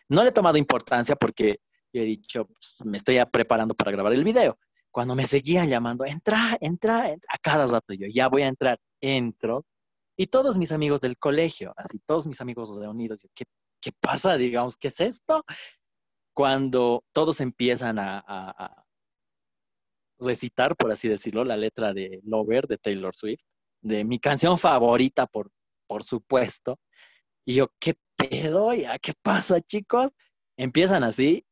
[0.09, 1.61] no le he tomado importancia porque
[1.93, 4.59] yo he dicho, pues, me estoy preparando para grabar el video.
[4.91, 8.79] Cuando me seguían llamando, entra, entra, entra, a cada rato yo, ya voy a entrar,
[9.01, 9.65] entro.
[10.17, 13.45] Y todos mis amigos del colegio, así, todos mis amigos reunidos, yo, ¿qué,
[13.81, 14.37] ¿qué pasa?
[14.37, 15.45] Digamos, ¿qué es esto?
[16.35, 18.82] cuando todos empiezan a,
[20.25, 23.43] recitar, por así decirlo, la letra de Lover de Taylor Swift,
[23.83, 25.51] de mi canción favorita, por,
[25.87, 26.79] por supuesto.
[27.45, 28.99] Y yo, ¿qué pedo ya?
[28.99, 30.11] ¿Qué pasa, chicos?
[30.57, 31.45] Empiezan así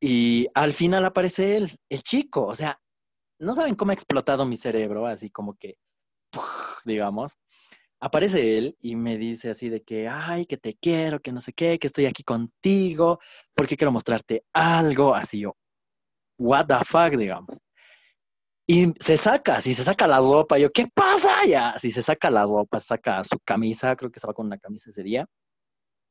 [0.00, 2.46] y al final aparece él, el chico.
[2.46, 2.80] O sea,
[3.40, 5.76] no saben cómo ha explotado mi cerebro, así como que,
[6.84, 7.38] digamos
[8.00, 11.52] aparece él y me dice así de que, ay, que te quiero, que no sé
[11.52, 13.18] qué, que estoy aquí contigo,
[13.54, 15.56] porque quiero mostrarte algo, así yo,
[16.38, 17.56] what the digamos.
[18.70, 21.46] Y se saca, así se saca la ropa, yo, ¿qué pasa?
[21.48, 24.90] Ya, así se saca la ropa, saca su camisa, creo que estaba con una camisa
[24.90, 25.26] ese día,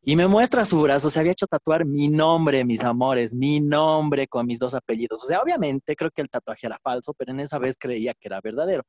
[0.01, 4.28] y me muestra su brazo, se había hecho tatuar mi nombre, mis amores, mi nombre
[4.28, 5.24] con mis dos apellidos.
[5.24, 8.30] O sea, obviamente creo que el tatuaje era falso, pero en esa vez creía que
[8.30, 8.84] era verdadero.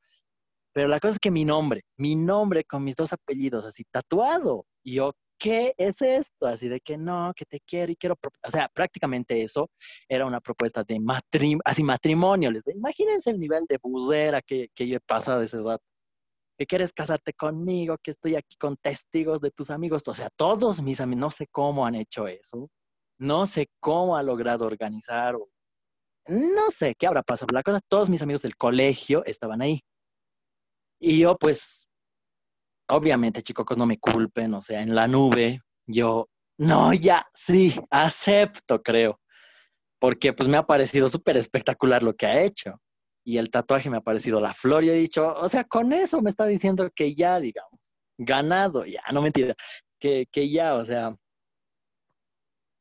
[0.73, 4.65] Pero la cosa es que mi nombre, mi nombre con mis dos apellidos así tatuado.
[4.85, 6.47] Y yo, ¿qué es esto?
[6.47, 8.17] Así de que no, que te quiero y quiero.
[8.47, 9.71] O sea, prácticamente eso
[10.09, 12.51] era una propuesta de matrimonio, así matrimonio.
[12.51, 15.85] Les Imagínense el nivel de buzera que, que yo he pasado ese rato.
[16.59, 20.03] Que quieres casarte conmigo, que estoy aquí con testigos de tus amigos.
[20.09, 22.69] O sea, todos mis amigos, no sé cómo han hecho eso.
[23.19, 25.37] No sé cómo ha logrado organizar.
[26.27, 27.49] no sé qué habrá pasado.
[27.53, 29.83] La cosa, todos mis amigos del colegio estaban ahí.
[31.01, 31.88] Y yo, pues,
[32.89, 36.29] obviamente, chicos, no me culpen, o sea, en la nube, yo,
[36.59, 39.21] no, ya, sí, acepto, creo.
[39.99, 42.81] Porque pues me ha parecido súper espectacular lo que ha hecho.
[43.25, 46.23] Y el tatuaje me ha parecido la flor y he dicho, o sea, con eso
[46.23, 47.79] me está diciendo que ya, digamos,
[48.17, 49.55] ganado, ya, no mentira,
[49.99, 51.15] que, que ya, o sea,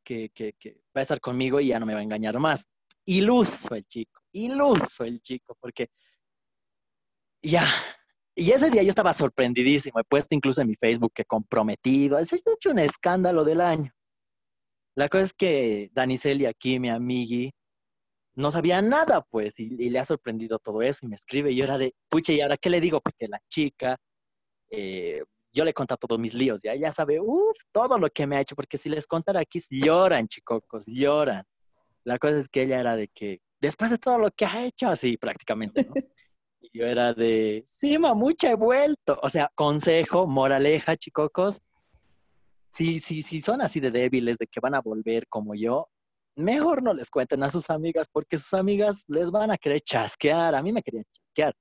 [0.03, 2.65] que, que, que va a estar conmigo y ya no me va a engañar más.
[3.05, 5.89] Iluso el chico, iluso el chico, porque
[7.41, 7.67] ya,
[8.39, 9.99] y ese día yo estaba sorprendidísimo.
[9.99, 12.19] He puesto incluso en mi Facebook que comprometido.
[12.19, 13.91] Es hecho un escándalo del año.
[14.95, 17.51] La cosa es que Daniceli aquí, mi amigui,
[18.35, 21.63] no sabía nada, pues, y, le ha sorprendido todo eso y me escribe y yo
[21.63, 23.01] era de, pucha, ¿y ahora qué le digo?
[23.01, 23.97] Porque la chica,
[24.69, 28.37] eh, yo le conté todos mis líos, ya ella sabe, uff, todo lo que me
[28.37, 31.43] ha hecho, porque si les contara aquí, lloran, chicocos, lloran.
[32.03, 34.87] La cosa es que ella era de que, después de todo lo que ha hecho,
[34.87, 35.93] así prácticamente, ¿no?
[36.59, 39.19] Y yo era de, sí, mamucha, he vuelto.
[39.21, 41.61] O sea, consejo, moraleja, chicocos.
[42.71, 45.87] Si, sí, sí, son así de débiles, de que van a volver como yo,
[46.35, 50.55] mejor no les cuenten a sus amigas porque sus amigas les van a querer chasquear.
[50.55, 51.53] A mí me querían chasquear.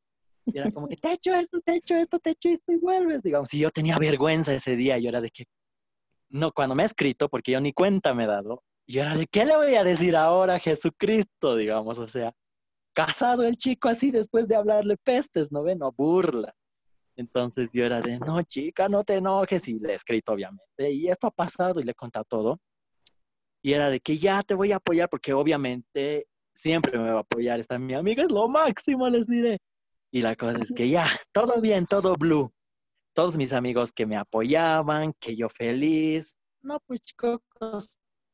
[0.47, 2.49] Y era como que te he hecho esto, te he hecho esto, te he hecho
[2.51, 3.23] esto y vuelves.
[3.23, 5.45] Digamos, si yo tenía vergüenza ese día, yo era de que,
[6.29, 9.27] no, cuando me ha escrito, porque yo ni cuenta me he dado, yo era de,
[9.27, 11.57] ¿qué le voy a decir ahora a Jesucristo?
[11.57, 12.33] Digamos, o sea,
[12.97, 15.77] casado el chico así después de hablarle pestes, ¿no ve?
[15.77, 16.55] No burla.
[17.15, 19.69] Entonces yo era de, no, chica, no te enojes.
[19.69, 20.91] Y le he escrito, obviamente.
[20.91, 22.59] Y esto ha pasado y le he contado todo.
[23.63, 27.21] Y era de que ya te voy a apoyar porque obviamente siempre me va a
[27.21, 27.61] apoyar.
[27.61, 29.59] Esta mi amiga es lo máximo, les diré.
[30.11, 32.51] Y la cosa es que ya, todo bien, todo blue.
[33.13, 36.35] Todos mis amigos que me apoyaban, que yo feliz.
[36.63, 37.41] No, pues chicos,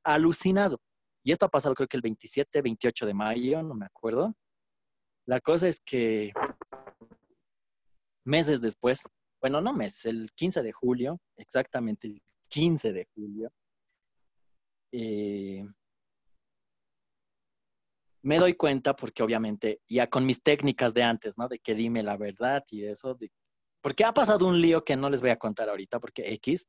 [0.04, 0.78] alucinado.
[1.24, 4.32] Y esto ha pasado creo que el 27, 28 de mayo, no me acuerdo.
[5.26, 6.32] La cosa es que
[8.24, 9.02] meses después,
[9.40, 13.52] bueno, no meses, el 15 de julio, exactamente el 15 de julio,
[14.92, 15.64] eh,
[18.22, 21.48] me doy cuenta porque obviamente ya con mis técnicas de antes, ¿no?
[21.48, 23.16] De que dime la verdad y eso,
[23.80, 26.68] porque ha pasado un lío que no les voy a contar ahorita porque X,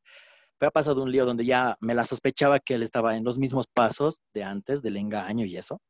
[0.58, 3.38] pero ha pasado un lío donde ya me la sospechaba que él estaba en los
[3.38, 5.82] mismos pasos de antes, del engaño y eso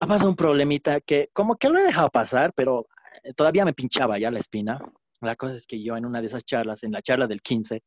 [0.00, 2.86] ha pasado un problemita que como que lo he dejado pasar, pero
[3.22, 4.78] eh, todavía me pinchaba ya la espina.
[5.20, 7.82] La cosa es que yo en una de esas charlas, en la charla del 15,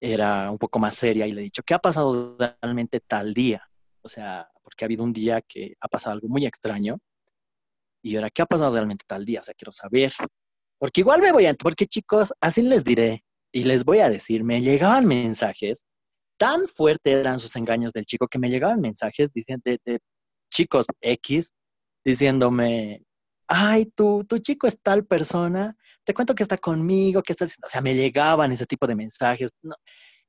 [0.00, 3.62] era un poco más seria y le he dicho, ¿qué ha pasado realmente tal día?
[4.02, 6.98] O sea, porque ha habido un día que ha pasado algo muy extraño.
[8.02, 9.40] Y ahora, ¿qué ha pasado realmente tal día?
[9.40, 10.12] O sea, quiero saber.
[10.78, 11.54] Porque igual me voy a...
[11.54, 15.84] Porque chicos, así les diré y les voy a decir, me llegaban mensajes,
[16.38, 19.98] tan fuertes eran sus engaños del chico que me llegaban mensajes diciendo de
[20.50, 21.52] chicos X
[22.04, 23.04] diciéndome,
[23.46, 27.66] ay, tu, tu chico es tal persona, te cuento que está conmigo, que está haciendo,
[27.66, 29.50] o sea, me llegaban ese tipo de mensajes,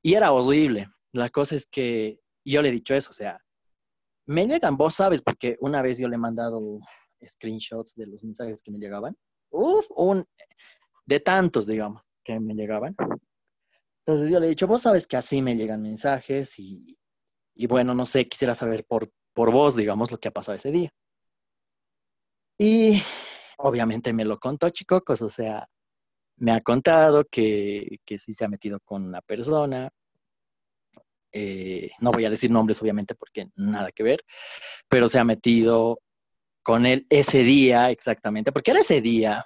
[0.02, 0.88] y era horrible.
[1.12, 3.38] La cosa es que yo le he dicho eso, o sea,
[4.26, 6.80] me llegan, vos sabes, porque una vez yo le he mandado
[7.26, 9.16] screenshots de los mensajes que me llegaban,
[9.50, 10.24] uf, un,
[11.06, 12.94] de tantos, digamos, que me llegaban.
[14.06, 16.98] Entonces yo le he dicho, vos sabes que así me llegan mensajes y,
[17.54, 20.70] y bueno, no sé, quisiera saber por por vos, digamos, lo que ha pasado ese
[20.70, 20.90] día.
[22.58, 23.02] Y
[23.58, 25.68] obviamente me lo contó Chicocos, o sea,
[26.36, 29.90] me ha contado que, que sí se ha metido con una persona.
[31.32, 34.24] Eh, no voy a decir nombres, obviamente, porque nada que ver,
[34.88, 36.00] pero se ha metido
[36.62, 39.44] con él ese día exactamente, porque era ese día.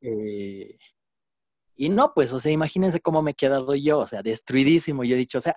[0.00, 0.78] Eh,
[1.76, 5.04] y no, pues, o sea, imagínense cómo me he quedado yo, o sea, destruidísimo.
[5.04, 5.56] Yo he dicho, o sea,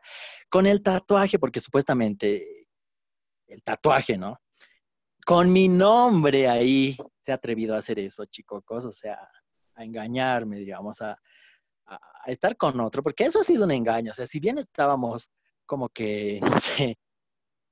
[0.50, 2.68] con el tatuaje, porque supuestamente
[3.48, 4.40] el tatuaje, ¿no?
[5.26, 9.20] Con mi nombre ahí se ha atrevido a hacer eso, chicocos, o sea,
[9.76, 11.18] a engañarme, digamos, a,
[12.26, 15.32] estar con otro, porque eso ha sido un engaño, o sea, si bien estábamos
[15.66, 16.98] como que, no sé,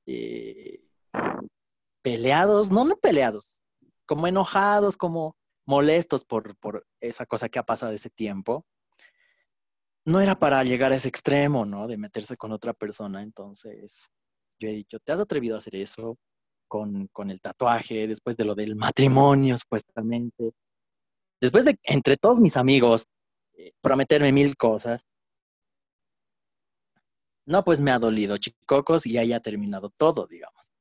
[0.05, 0.81] eh,
[2.01, 3.59] peleados, no, no peleados,
[4.05, 5.35] como enojados, como
[5.65, 8.65] molestos por, por esa cosa que ha pasado ese tiempo,
[10.05, 11.87] no era para llegar a ese extremo, ¿no?
[11.87, 13.23] De meterse con otra persona.
[13.23, 14.11] Entonces,
[14.59, 16.17] yo he dicho, ¿te has atrevido a hacer eso
[16.67, 20.51] con, con el tatuaje, después de lo del matrimonio, supuestamente?
[21.41, 23.07] Después de, entre todos mis amigos,
[23.53, 25.03] eh, prometerme mil cosas.
[27.47, 30.71] No, pues me ha dolido, chicocos, y ahí ha terminado todo, digamos.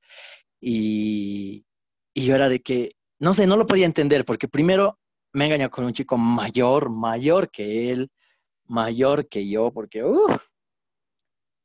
[0.61, 1.67] Y,
[2.15, 4.99] y yo era de que no sé, no lo podía entender porque primero
[5.33, 8.11] me engañó con un chico mayor, mayor que él,
[8.67, 10.03] mayor que yo, porque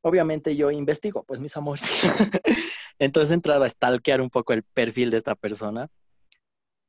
[0.02, 1.84] obviamente yo investigo, pues mis amores.
[3.00, 5.88] Entonces he entrado a stalkear un poco el perfil de esta persona,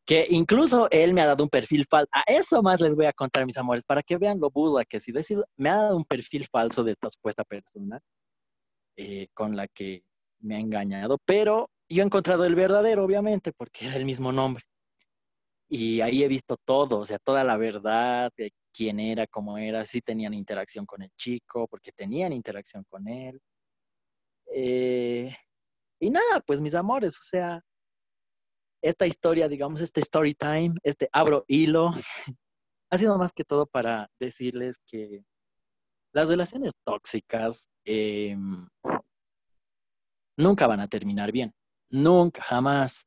[0.07, 2.09] que incluso él me ha dado un perfil falso.
[2.13, 5.01] A eso más les voy a contar, mis amores, para que vean lo buda que
[5.01, 8.01] si decido, me ha dado un perfil falso de esta supuesta persona
[8.97, 10.03] eh, con la que
[10.41, 14.63] me ha engañado, pero yo he encontrado el verdadero, obviamente, porque era el mismo nombre.
[15.69, 19.85] Y ahí he visto todo, o sea, toda la verdad de quién era, cómo era,
[19.85, 23.41] si tenían interacción con el chico, porque tenían interacción con él.
[24.55, 25.35] Eh,
[26.01, 27.61] y nada, pues mis amores, o sea,
[28.83, 31.93] esta historia, digamos, este story time, este abro hilo,
[32.91, 35.25] ha sido más que todo para decirles que
[36.13, 38.69] las relaciones tóxicas em,
[40.37, 41.53] nunca van a terminar bien
[41.91, 43.07] nunca, jamás.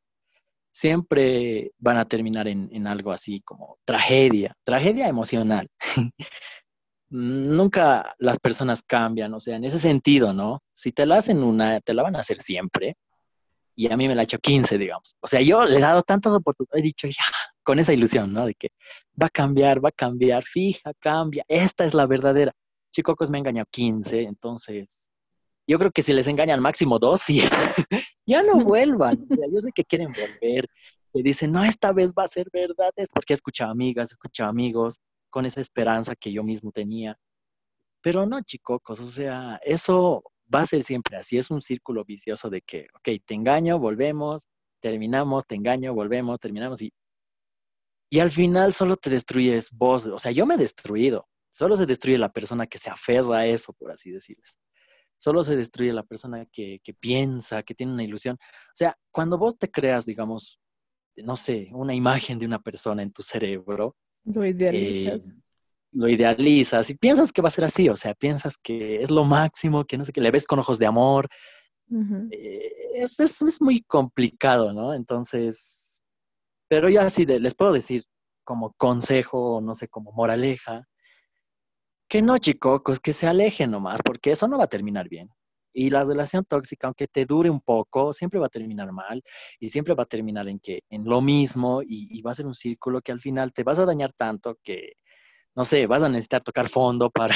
[0.72, 5.70] Siempre van a terminar en, algo así como tragedia, tragedia emocional.
[7.10, 10.64] nunca las personas cambian, o sea, en ese sentido, ¿no?
[10.74, 12.96] Si te la hacen una, te la van a hacer siempre.
[13.76, 15.16] Y a mí me la ha hecho 15, digamos.
[15.20, 17.24] O sea, yo le he dado tantas oportunidades, he dicho ya,
[17.64, 18.46] con esa ilusión, ¿no?
[18.48, 18.70] De que
[19.22, 22.54] va a cambiar, va a cambiar, fija, cambia, esta es la verdadera.
[22.92, 25.10] Chicocos me ha engañado 15, entonces
[25.68, 27.42] yo creo que si les engañan máximo dos, sí,
[28.26, 29.26] ya no vuelvan.
[29.30, 30.68] yo sé que quieren volver,
[31.14, 34.14] que dicen, no, esta vez va a ser verdad, es porque he escuchado amigas, he
[34.14, 35.00] escuchado amigos
[35.30, 37.18] con esa esperanza que yo mismo tenía.
[38.02, 42.50] Pero no, chicocos, o sea, eso va a ser siempre así, es un círculo vicioso
[42.50, 44.50] de que, ok, te engaño, volvemos,
[44.82, 46.92] terminamos, te engaño, volvemos, terminamos y,
[48.10, 51.86] y al final solo te destruyes vos, o sea, yo me he destruido, solo se
[51.86, 54.60] destruye la persona que se aferra a eso, por así decirles.
[55.24, 58.36] Solo se destruye la persona que, piensa, que tiene una ilusión.
[58.36, 60.60] O sea, cuando vos te creas, digamos,
[61.16, 63.96] no sé, una imagen de una persona en tu cerebro.
[64.26, 65.30] Lo idealizas.
[65.30, 65.34] Eh,
[65.94, 69.24] lo idealizas y piensas que va a ser así, o sea, piensas que es lo
[69.24, 71.30] máximo, que no sé qué, le ves con ojos de amor.
[72.30, 74.94] Eh, es, es, muy complicado, ¿no?
[74.94, 76.04] Entonces,
[76.68, 78.04] pero ya sí, les puedo decir
[78.44, 80.86] como consejo, no sé, como moraleja,
[82.14, 85.32] que no, chicos, que se alejen nomás, porque eso no va a terminar bien.
[85.74, 89.24] Y la relación tóxica, aunque te dure un poco, siempre va a terminar mal
[89.60, 92.46] y siempre va a terminar en que en lo mismo y, y va a ser
[92.46, 94.94] un círculo que al final te vas a dañar tanto que,
[95.56, 97.36] no sé, vas a necesitar tocar fondo para,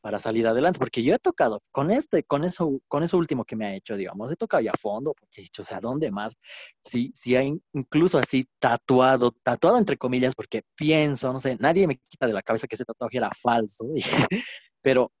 [0.00, 3.56] para salir adelante, porque yo he tocado con este, con eso, con eso último que
[3.56, 6.36] me ha hecho, digamos, he tocado ya fondo, porque he dicho, o sea, ¿dónde más?
[6.84, 11.98] Si, si hay incluso así tatuado, tatuado entre comillas, porque pienso, no sé, nadie me
[12.08, 13.86] quita de la cabeza que ese tatuaje era falso,
[14.82, 15.12] pero,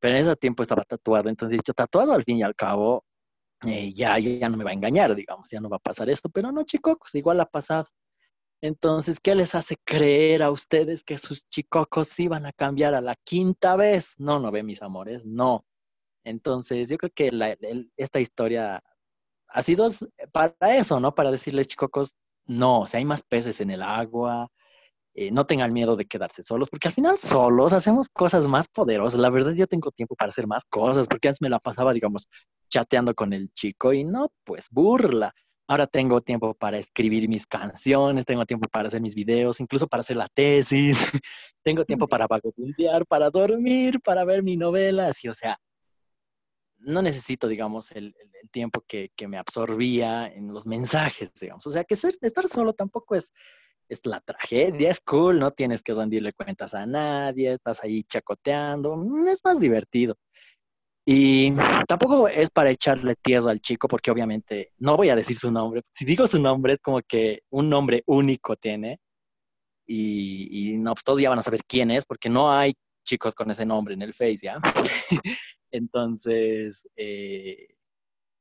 [0.00, 3.04] pero en ese tiempo estaba tatuado, entonces he dicho, tatuado al fin y al cabo,
[3.66, 6.28] eh, ya, ya no me va a engañar, digamos, ya no va a pasar esto,
[6.28, 7.86] pero no, chicos, igual ha pasado.
[8.62, 13.14] Entonces, ¿qué les hace creer a ustedes que sus chicocos iban a cambiar a la
[13.24, 14.14] quinta vez?
[14.18, 15.64] No, no ve, mis amores, no.
[16.24, 17.30] Entonces, yo creo que
[17.96, 18.82] esta historia
[19.48, 19.88] ha sido
[20.32, 21.14] para eso, ¿no?
[21.14, 24.48] Para decirles, chicocos, no, o sea, hay más peces en el agua,
[25.14, 29.20] eh, no tengan miedo de quedarse solos, porque al final solos hacemos cosas más poderosas.
[29.20, 32.28] La verdad, yo tengo tiempo para hacer más cosas, porque antes me la pasaba, digamos,
[32.70, 35.32] chateando con el chico y no, pues burla.
[35.68, 40.02] Ahora tengo tiempo para escribir mis canciones, tengo tiempo para hacer mis videos, incluso para
[40.02, 40.96] hacer la tesis,
[41.62, 45.58] tengo tiempo para vagabundear, para dormir, para ver mi novela, así, o sea,
[46.78, 48.14] no necesito, digamos, el,
[48.52, 51.66] tiempo que, me absorbía en los mensajes, digamos.
[51.66, 53.32] O sea, que estar solo tampoco es,
[53.88, 58.96] es la tragedia, es cool, no tienes que rendirle cuentas a nadie, estás ahí chacoteando,
[59.28, 60.16] es más divertido.
[61.08, 61.52] Y
[61.86, 65.82] tampoco es para echarle tierra al chico, porque obviamente no voy a decir su nombre.
[65.92, 68.98] Si digo su nombre, es como que un nombre único tiene.
[69.86, 73.36] Y, y no, pues todos ya van a saber quién es, porque no hay chicos
[73.36, 74.56] con ese nombre en el Face, ¿ya?
[75.70, 77.68] Entonces, eh,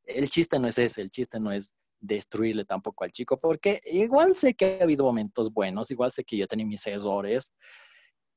[0.06, 4.36] el chiste no es ese, el chiste no es destruirle tampoco al chico, porque igual
[4.36, 7.54] sé que ha habido momentos buenos, igual sé que yo tenía mis errores.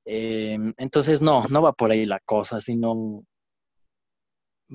[0.04, 3.24] Em, entonces, no, no va por ahí la cosa, sino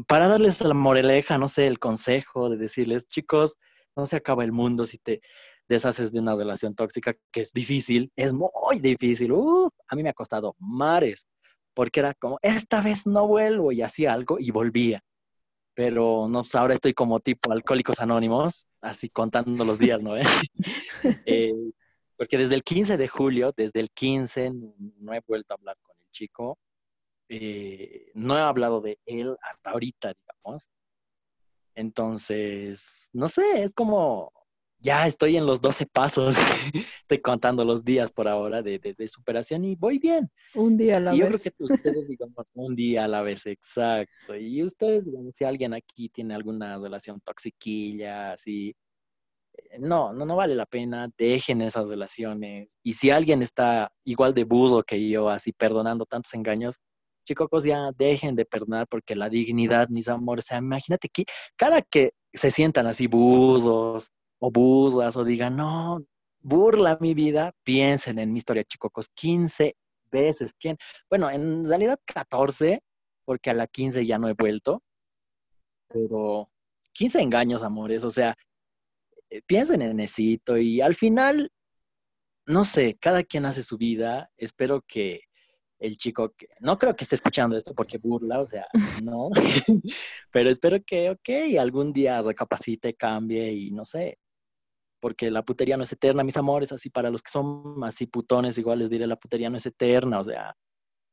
[0.08, 3.58] para darles la moreleja, no sé, el consejo de decirles, chicos,
[3.96, 5.22] no se acaba el mundo si te
[5.68, 9.32] deshaces de una relación tóxica, que es difícil, es muy difícil.
[9.88, 11.28] a mí me ha costado mares,
[11.74, 15.02] porque era como, esta vez no vuelvo y hacía algo y volvía.
[15.76, 20.16] Pero no, pues ahora estoy como tipo alcohólicos anónimos, así contando los días, ¿no?
[21.26, 21.54] eh,
[22.16, 24.52] porque desde el 15 de julio, desde el 15,
[25.00, 26.60] no he vuelto a hablar con el chico.
[27.36, 30.69] Eh, no he hablado de él hasta ahorita, digamos.
[31.73, 34.31] Entonces, no sé, es como,
[34.77, 36.36] ya estoy en los 12 pasos,
[37.01, 40.29] estoy contando los días por ahora de, de, superación y voy bien.
[40.53, 41.19] Un día a la vez.
[41.21, 44.36] Yo creo que ustedes, digamos, un día a la vez, exacto.
[44.36, 48.75] Y ustedes, digamos, si alguien aquí tiene alguna relación toxiquilla, así,
[49.55, 52.77] eh, no, no, no vale la pena, dejen esas relaciones.
[52.84, 56.79] Y si alguien está igual de buzo que yo, así, perdonando tantos engaños,
[57.24, 61.82] chicos, ya dejen de perdonar porque la dignidad, mis amores, o sea, imagínate que cada
[61.82, 66.03] que se sientan así buzos o buzas o digan, no,
[66.41, 69.76] burla mi vida, piensen en mi historia, chicos, 15
[70.11, 70.51] veces.
[70.59, 70.78] ¿Quién?
[71.09, 72.82] Bueno, en realidad 14,
[73.26, 74.84] porque a la 15 ya no he vuelto,
[75.88, 76.49] pero
[76.93, 78.36] 15 engaños, amores, o sea,
[79.30, 81.51] eh, piensen en eso y al final,
[82.45, 85.21] no sé, cada quien hace su vida, espero que
[85.84, 88.65] el chico que no creo que esté escuchando esto porque burla, o sea,
[89.03, 89.29] no,
[90.31, 94.17] pero espero que, ok, algún día recapacite, cambie y no sé,
[95.01, 98.57] porque la putería no es eterna, mis amores, así para los que son así putones,
[98.57, 100.55] igual les diré, la putería no es eterna, o sea,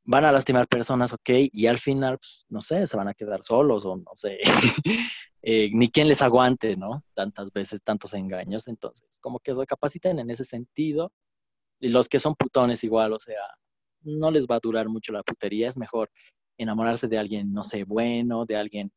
[0.04, 3.42] van a lastimar personas, ok, y al final, pues, no sé, se van a quedar
[3.42, 4.38] solos o no sé,
[5.42, 7.04] eh, ni quien les aguante, ¿no?
[7.12, 11.12] Tantas veces, tantos engaños, entonces, como que recapaciten en ese sentido,
[11.80, 13.40] y los que son putones igual, o sea,
[14.02, 16.10] no les va a durar mucho la putería, es mejor
[16.58, 18.92] enamorarse de alguien, no sé, bueno, de alguien,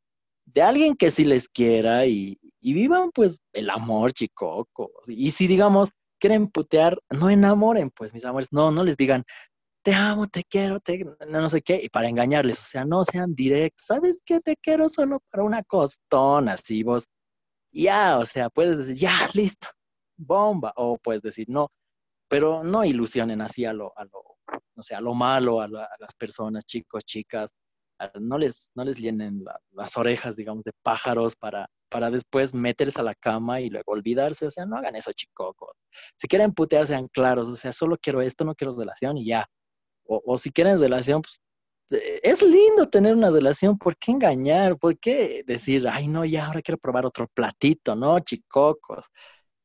[0.45, 4.91] de alguien que sí les quiera y, vivan pues el amor, chicocos.
[5.08, 5.89] Y si digamos,
[6.20, 9.24] quieren putear, no enamoren, pues mis amores, no, no les digan,
[9.84, 13.04] te amo, te quiero, te, no, no sé qué, y para engañarles, o sea, no
[13.04, 14.39] sean directos, ¿sabes qué?
[14.39, 17.06] Te quiero solo para una costona, así vos,
[17.72, 19.70] ya, o sea, puedes decir, ya, listo,
[20.18, 21.70] bomba, o puedes decir, no,
[22.30, 24.33] pero no ilusionen así a lo, a lo
[24.76, 27.51] no sé, a lo malo, a, las personas, chicos, chicas,
[28.20, 33.04] no les, no les llenen las orejas, digamos, de pájaros para, para después meterse a
[33.04, 35.56] la cama y luego olvidarse, o sea, no hagan eso, chicos.
[36.18, 39.47] Si quieren putear, sean claros, o sea, solo quiero esto, no quiero relación y ya.
[40.06, 41.39] O, o si quieren relación, pues
[41.91, 44.78] eh, es lindo tener una relación, ¿por qué engañar?
[44.78, 47.95] ¿Por qué decir, ay, no, ya ahora quiero probar otro platito?
[47.95, 49.08] No, chicocos.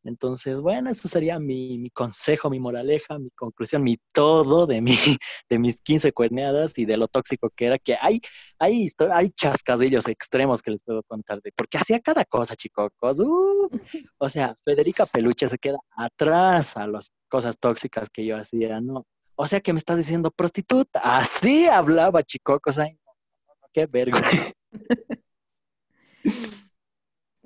[0.05, 4.95] Entonces, bueno, eso sería mi, consejo, mi moraleja, mi conclusión, mi todo de, mi,
[5.49, 8.21] de mis 15 cuerneadas y de lo tóxico que era, que hay,
[8.59, 12.91] hay, hay chascadillos extremos que les puedo contar, de, porque hacía cada cosa, chicos.
[13.21, 13.69] Uh,
[14.19, 19.07] o sea, Federica Peluche se queda atrás a las cosas tóxicas que yo hacía, ¿no?
[19.37, 21.01] O sea, que me estás diciendo prostituta.
[21.19, 22.79] Así hablaba, chicocos.
[22.79, 22.99] Ay,
[23.73, 24.53] qué vergüenza.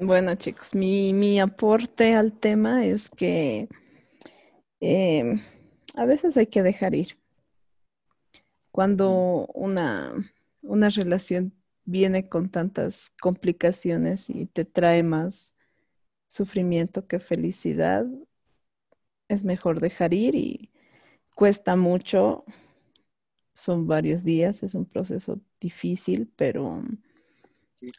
[0.05, 3.68] Bueno, chicos, mi, aporte al tema es que
[4.80, 5.40] em,
[5.96, 7.16] a veces hay que dejar ir.
[8.72, 10.12] Cuando una,
[10.62, 11.53] una relación
[11.84, 15.55] viene con tantas complicaciones y te trae más
[16.26, 18.05] sufrimiento que felicidad,
[19.28, 20.72] es mejor dejar ir y
[21.36, 22.44] cuesta mucho.
[23.55, 26.82] Son varios días, es un proceso difícil, pero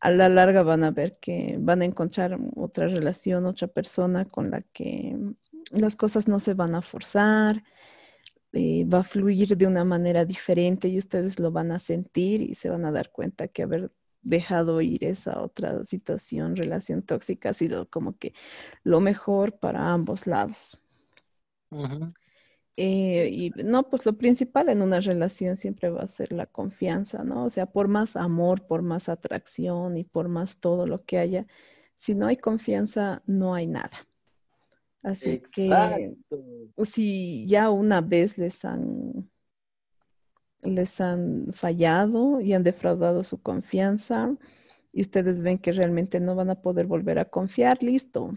[0.02, 4.52] a la larga van a ver que van a encontrar otra relación, otra persona con
[4.52, 5.18] la que
[5.72, 7.64] las cosas no se van a forzar,
[8.54, 12.54] eh, va a fluir de una manera diferente y ustedes lo van a sentir y
[12.56, 17.54] se van a dar cuenta que haber dejado ir esa otra situación, relación tóxica, ha
[17.54, 18.34] sido como que
[18.84, 20.80] lo mejor para ambos lados.
[22.76, 27.24] Eh, y no, pues lo principal en una relación siempre va a ser la confianza,
[27.24, 27.46] ¿no?
[27.46, 31.46] O sea, por más amor, por más atracción y por más todo lo que haya,
[31.96, 34.08] si no hay confianza, no hay nada.
[35.04, 36.16] Así que
[36.82, 39.30] si ya una vez les han
[40.64, 44.34] les han fallado y han defraudado su confianza
[44.94, 48.34] y ustedes ven que realmente no van a poder volver a confiar, listo,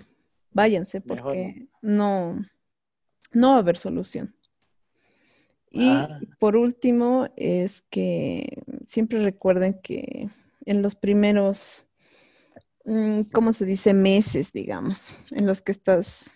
[0.51, 2.45] váyanse porque no
[3.33, 4.35] no va a haber solución.
[5.71, 6.21] Y ah.
[6.39, 10.31] por último, es que siempre recuerden que
[10.65, 11.87] en los primeros,
[12.85, 13.93] mm, ¿cómo se dice?
[13.93, 16.35] Meses, digamos, en los que estás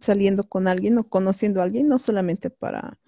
[0.00, 2.98] saliendo con alguien o conociendo a alguien, no solamente para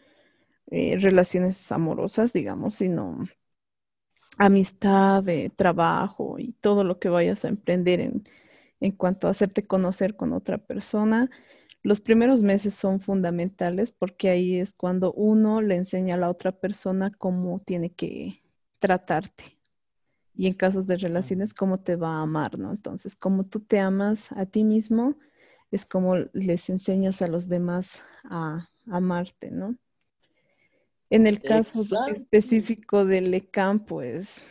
[0.70, 3.18] eh, relaciones amorosas, digamos, sino
[4.38, 5.24] amistad,
[5.56, 8.24] trabajo y todo lo que vayas a emprender en,
[8.80, 11.30] en cuanto a hacerte conocer con otra persona
[11.82, 16.52] los primeros meses son fundamentales porque ahí es cuando uno le enseña a la otra
[16.52, 18.42] persona cómo tiene que
[18.78, 19.44] tratarte.
[20.34, 22.70] Y en casos de relaciones, cómo te va a amar, ¿no?
[22.70, 25.18] Entonces, como tú te amas a ti mismo,
[25.70, 29.76] es como les enseñas a los demás a amarte, ¿no?
[31.10, 34.46] En el caso específico de Lecan, pues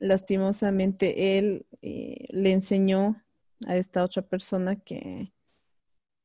[0.00, 3.22] lastimosamente él eh, le enseñó
[3.66, 5.32] a esta otra persona que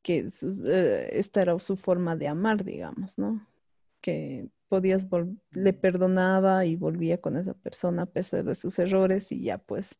[0.05, 0.27] que
[0.65, 3.43] eh, esta era su forma de amar, digamos, ¿no?
[4.01, 5.07] Que podías,
[5.49, 9.97] le perdonaba y volvía con esa persona a pesar de sus errores y ya pues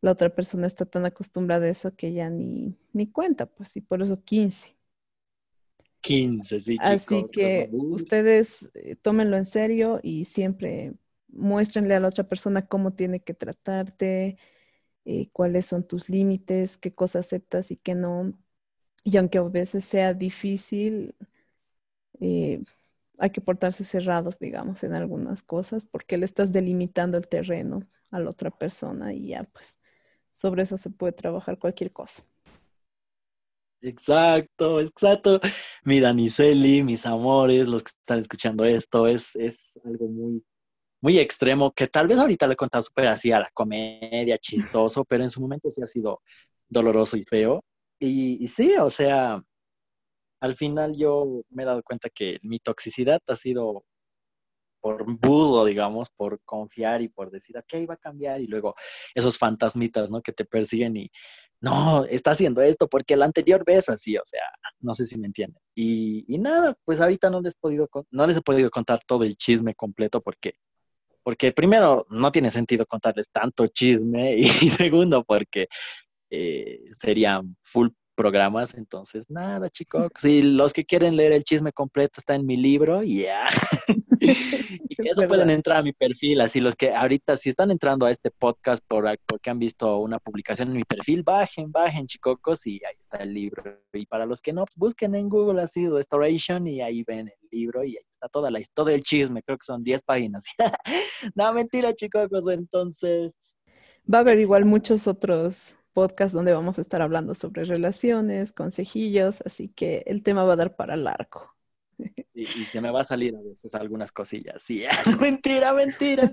[0.00, 3.82] la otra persona está tan acostumbrada a eso que ya ni, ni cuenta, pues, y
[3.82, 4.74] por eso 15.
[6.00, 6.76] 15, sí.
[6.80, 10.94] Así que ustedes eh, tómenlo en serio y siempre
[11.28, 14.38] muéstrenle a la otra persona cómo tiene que tratarte,
[15.04, 18.32] eh, cuáles son tus límites, qué cosas aceptas y qué no,
[19.06, 21.14] y aunque a veces sea difícil,
[22.18, 22.60] eh,
[23.18, 28.18] hay que portarse cerrados, digamos, en algunas cosas, porque le estás delimitando el terreno a
[28.18, 29.78] la otra persona y ya, pues,
[30.32, 32.24] sobre eso se puede trabajar cualquier cosa.
[33.80, 35.40] Exacto, exacto.
[35.84, 40.44] mi Daniceli, mis amores, los que están escuchando esto, es, es algo muy,
[41.00, 45.22] muy extremo, que tal vez ahorita lo he contado así a la comedia, chistoso, pero
[45.22, 46.20] en su momento sí ha sido
[46.68, 47.62] doloroso y feo.
[47.98, 49.42] Y, sí, o sea,
[50.40, 53.84] al final yo me he dado cuenta que mi toxicidad ha sido
[54.80, 58.74] por budo, digamos, por confiar y por decir, ok, va a cambiar, y luego
[59.14, 60.22] esos fantasmitas, ¿no?
[60.22, 61.10] Que te persiguen y,
[61.60, 64.42] no, está haciendo esto porque la anterior vez así, o sea,
[64.80, 65.60] no sé si me entienden.
[65.74, 69.24] Y, y nada, pues ahorita no les, he podido, no les he podido contar todo
[69.24, 70.54] el chisme completo porque,
[71.22, 75.68] porque primero, no tiene sentido contarles tanto chisme y, segundo, porque
[76.30, 82.14] eh, serían full programas, entonces nada, chicos, si los que quieren leer el chisme completo
[82.18, 83.46] está en mi libro, ya.
[84.20, 88.10] y eso pueden entrar a mi perfil, así los que ahorita si están entrando a
[88.10, 92.80] este podcast por, porque han visto una publicación en mi perfil, bajen, bajen, chicocos, y
[92.84, 93.62] ahí está el libro.
[93.92, 97.84] Y para los que no, busquen en Google así Restoration y ahí ven el libro
[97.84, 100.44] y ahí está toda la historia del chisme, creo que son 10 páginas.
[101.34, 103.32] no, mentira, chicocos, entonces...
[104.12, 109.42] Va a haber igual muchos otros podcast donde vamos a estar hablando sobre relaciones, consejillos,
[109.46, 111.54] así que el tema va a dar para largo.
[112.34, 114.62] Y, y se me va a salir a veces algunas cosillas.
[114.62, 114.84] Sí,
[115.20, 116.30] mentira, mentira.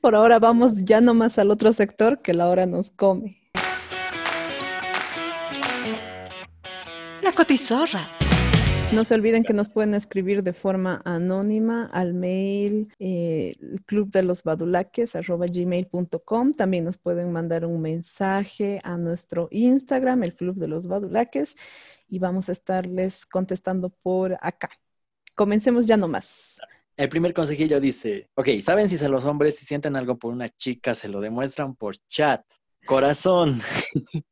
[0.00, 3.40] Por ahora vamos ya nomás al otro sector que la hora nos come.
[7.22, 8.08] La cotizorra.
[8.90, 13.52] No se olviden que nos pueden escribir de forma anónima al mail eh,
[14.22, 15.14] los badulaques.
[16.56, 21.54] También nos pueden mandar un mensaje a nuestro Instagram, el club de los badulaques,
[22.08, 24.70] y vamos a estarles contestando por acá.
[25.34, 26.58] Comencemos ya nomás.
[26.96, 30.48] El primer consejillo dice, ok, ¿saben si se los hombres si sienten algo por una
[30.48, 32.42] chica se lo demuestran por chat?
[32.86, 33.60] Corazón.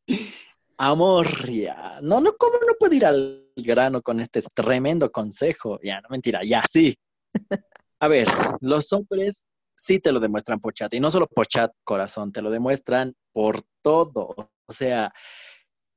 [0.79, 2.01] Amor, ya.
[2.01, 5.79] No, no, ¿cómo no puedo ir al grano con este tremendo consejo?
[5.83, 6.97] Ya, no mentira, ya, sí.
[8.01, 8.29] A ver,
[8.61, 9.47] los hombres
[9.77, 13.15] sí te lo demuestran por chat, y no solo por chat, corazón, te lo demuestran
[13.33, 14.35] por todo.
[14.67, 15.13] O sea,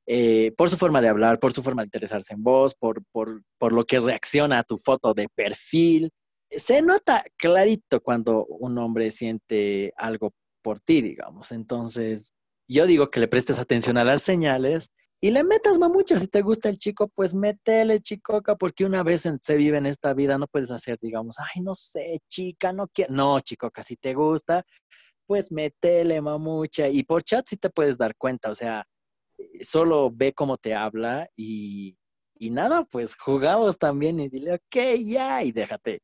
[0.05, 3.43] eh, por su forma de hablar, por su forma de interesarse en vos, por, por,
[3.57, 6.11] por lo que reacciona a tu foto de perfil.
[6.49, 11.51] Se nota clarito cuando un hombre siente algo por ti, digamos.
[11.51, 12.33] Entonces,
[12.67, 14.89] yo digo que le prestes atención a las señales
[15.21, 16.17] y le metas mamucha.
[16.17, 20.13] Si te gusta el chico, pues métele, chicoca, porque una vez se vive en esta
[20.13, 23.13] vida, no puedes hacer, digamos, ay, no sé, chica, no quiero.
[23.13, 24.63] No, chicoca, si te gusta,
[25.25, 26.87] pues métele mamucha.
[26.87, 28.87] Y por chat sí te puedes dar cuenta, o sea,
[29.61, 31.97] solo ve cómo te habla y,
[32.35, 36.01] y nada, pues jugamos también y dile, ok, ya, y déjate,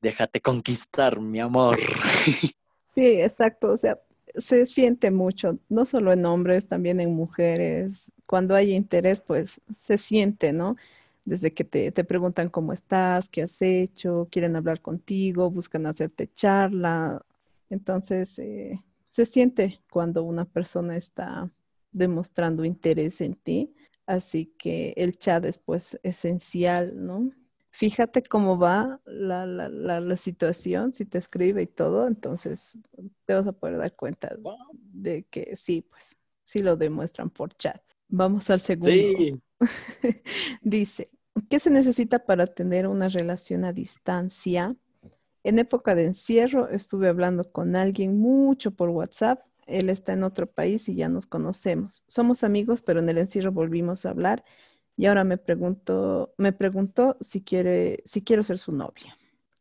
[0.00, 1.78] déjate conquistar, mi amor.
[2.84, 4.00] Sí, exacto, o sea,
[4.38, 8.10] se siente mucho, no solo en hombres, también en mujeres.
[8.26, 10.76] Cuando hay interés, pues se siente, ¿no?
[11.24, 16.28] Desde que te, te preguntan cómo estás, qué has hecho, quieren hablar contigo, buscan hacerte
[16.32, 17.22] charla.
[17.70, 21.50] Entonces, eh, se siente cuando una persona está
[21.92, 23.74] demostrando interés en ti.
[24.06, 27.30] Así que el chat es pues esencial, ¿no?
[27.70, 29.68] Fíjate cómo va la, la,
[30.00, 32.78] la, situación, si te escribe y todo, entonces
[33.24, 34.36] te vas a poder dar cuenta
[34.72, 37.80] de que sí, pues sí lo demuestran por chat.
[38.08, 38.90] Vamos al segundo.
[38.90, 39.40] Sí.
[40.62, 41.10] Dice,
[41.50, 44.74] ¿qué se necesita para tener una relación a distancia?
[45.44, 49.40] En época de encierro estuve hablando con alguien mucho por WhatsApp.
[49.66, 52.02] Él está en otro país y ya nos conocemos.
[52.06, 54.44] Somos amigos, pero en el encierro volvimos a hablar
[54.98, 59.16] y ahora me pregunto, me preguntó si quiere, si quiero ser su novia.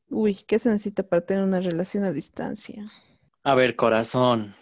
[0.10, 2.84] Uy, ¿qué se necesita para tener una relación a distancia?
[3.44, 4.56] A ver, corazón.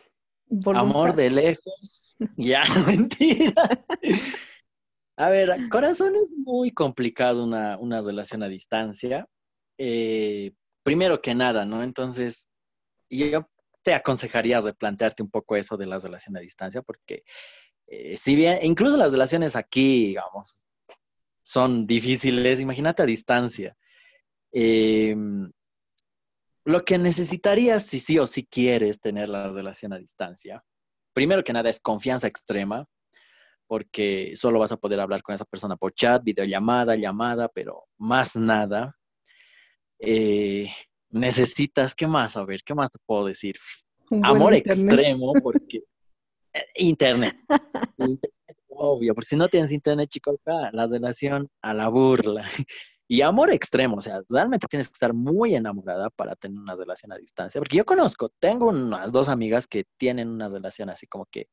[0.65, 2.17] Amor de lejos.
[2.35, 3.53] ya, mentira.
[5.15, 9.25] A ver, corazón es muy complicado una, una relación a distancia.
[9.77, 10.51] Eh,
[10.83, 11.83] primero que nada, ¿no?
[11.83, 12.49] Entonces,
[13.09, 13.47] yo
[13.81, 17.23] te aconsejaría replantearte un poco eso de la relación a distancia, porque
[17.87, 20.64] eh, si bien, incluso las relaciones aquí, digamos,
[21.45, 23.77] son difíciles, imagínate a distancia.
[24.51, 25.51] Em,
[26.65, 30.63] lo que necesitarías, si sí o si quieres tener la relación a distancia,
[31.13, 32.87] primero que nada es confianza extrema,
[33.67, 38.35] porque solo vas a poder hablar con esa persona por chat, videollamada, llamada, pero más
[38.35, 38.97] nada.
[39.99, 40.67] Eh,
[41.09, 42.37] necesitas, ¿qué más?
[42.37, 43.55] A ver, ¿qué más te puedo decir?
[44.23, 45.83] Amor extremo, porque
[46.53, 47.37] eh, internet.
[47.99, 48.34] internet
[48.77, 52.43] obvio, porque si no tienes internet, chicos, la relación a la burla.
[53.07, 57.13] Y amor extremo, o sea, realmente tienes que estar muy enamorada para tener una relación
[57.13, 57.61] a distancia.
[57.61, 61.47] Porque yo conozco, tengo unas dos amigas que tienen una relación así como que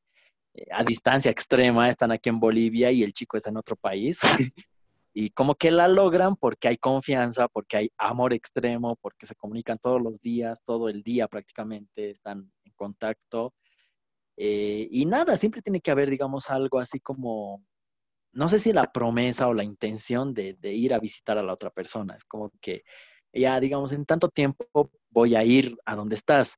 [0.55, 4.21] eh, a distancia extrema, están aquí en Bolivia y el chico está en otro país.
[5.15, 9.79] y como que la logran porque hay confianza, porque hay amor extremo, porque se comunican
[9.79, 13.53] todos los días, todo el día prácticamente, están en contacto.
[14.37, 17.65] Eh, y nada, siempre tiene que haber, digamos, algo así como,
[18.33, 21.71] no sé si la promesa o la intención de, ir a visitar a la otra
[21.71, 22.15] persona.
[22.17, 22.83] Es como que
[23.33, 26.57] ya, digamos, en tanto tiempo voy a ir a donde estás.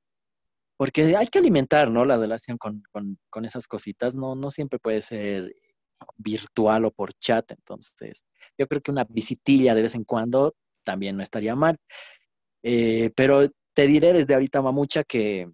[0.76, 2.04] Porque hay que alimentar, ¿no?
[2.04, 4.14] La relación con, con, con esas cositas.
[4.16, 5.54] No, no siempre puede ser
[6.16, 7.50] virtual o por chat.
[7.52, 8.24] Entonces,
[8.58, 11.78] yo creo que una visitilla de vez en cuando también no estaría mal.
[12.62, 15.50] Eh, pero te diré desde ahorita, Mamucha, que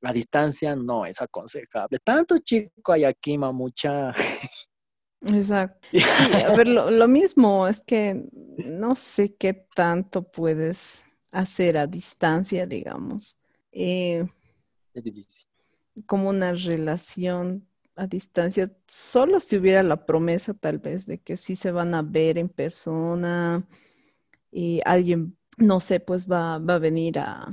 [0.00, 1.98] la distancia no es aconsejable.
[2.02, 4.14] Tanto chico hay aquí, Mamucha.
[5.22, 5.88] Exacto.
[6.46, 11.02] a ver, lo, mismo es que no sé qué tanto puedes
[11.32, 13.36] hacer a distancia, digamos.
[13.72, 14.26] Eh,
[14.94, 15.46] es difícil.
[16.06, 17.66] Como una relación
[17.96, 22.02] a distancia, solo si hubiera la promesa tal vez de que sí se van a
[22.02, 23.66] ver en persona
[24.52, 27.48] y alguien, no sé, pues va, va a venir a,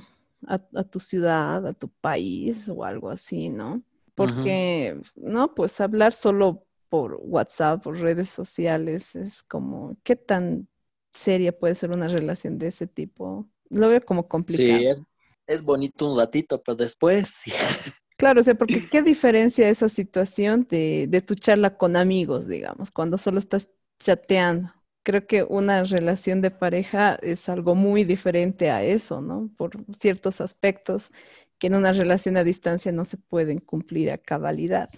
[0.48, 3.84] a, tu ciudad, a tu país o algo así, ¿no?
[4.16, 10.68] Porque, no, pues hablar solo por WhatsApp, por redes sociales, es como, ¿qué tan
[11.12, 13.50] seria puede ser una relación de ese tipo?
[13.70, 14.80] Lo veo como complicado.
[14.80, 15.02] Sí, es,
[15.48, 17.36] es bonito un ratito, pero después...
[18.16, 22.92] Claro, o sea, porque qué diferencia esa situación de, de tu charla con amigos, digamos,
[22.92, 24.72] cuando solo estás chateando.
[25.04, 29.50] Creo que una relación de pareja es algo muy diferente a eso, ¿no?
[29.58, 31.12] Por ciertos aspectos
[31.60, 34.90] que en una relación a distancia no se pueden cumplir a cabalidad.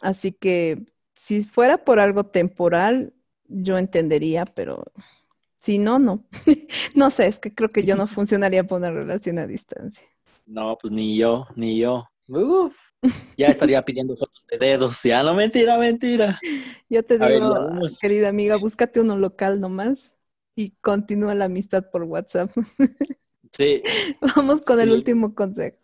[0.00, 3.14] Así que si fuera por algo temporal,
[3.46, 4.84] yo entendería, pero
[5.56, 6.24] si no, no.
[6.94, 10.06] no sé, es que creo que yo no funcionaría por una relación a distancia.
[10.46, 12.04] No, pues ni yo, ni yo.
[12.28, 12.76] Uf,
[13.36, 16.38] ya estaría pidiendo fotos de dedos, ya no mentira, mentira.
[16.88, 17.70] Yo te digo,
[18.00, 20.14] querida amiga, búscate uno local nomás
[20.54, 22.50] y continúa la amistad por WhatsApp.
[23.54, 23.82] Sí.
[24.34, 25.76] Vamos con el último consejo.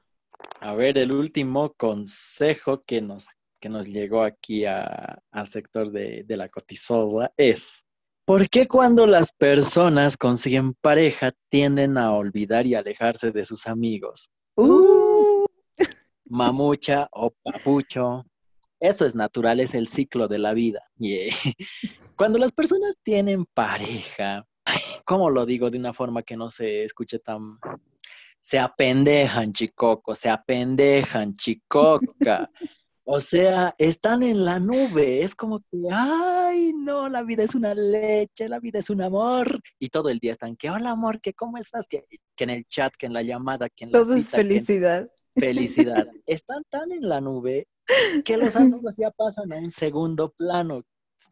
[0.61, 3.27] A ver, el último consejo que nos,
[3.61, 7.85] que nos llegó aquí al sector de, de la cotizosa es,
[8.24, 14.31] ¿por qué cuando las personas consiguen pareja tienden a olvidar y alejarse de sus amigos?
[14.57, 15.07] Uh
[16.28, 18.24] mamucha o papucho.
[18.80, 20.80] Eso es natural, es el ciclo de la vida.
[22.16, 24.46] Cuando las personas tienen pareja,
[25.05, 27.59] ¿cómo lo digo de una forma que no se escuche tan...
[28.40, 32.48] Se apendejan, chicoco, se apendejan, chicoca.
[33.05, 35.22] O sea, están en la nube.
[35.22, 39.60] Es como que, ay, no, la vida es una leche, la vida es un amor.
[39.78, 41.86] Y todo el día están que, hola, amor, que cómo estás?
[41.88, 42.05] Que,
[42.38, 46.06] en el chat, que en la llamada, que en la Todo es felicidad felicidad.
[46.27, 47.69] Están tan en la nube
[48.24, 50.82] que los amigos ya pasan a un segundo plano.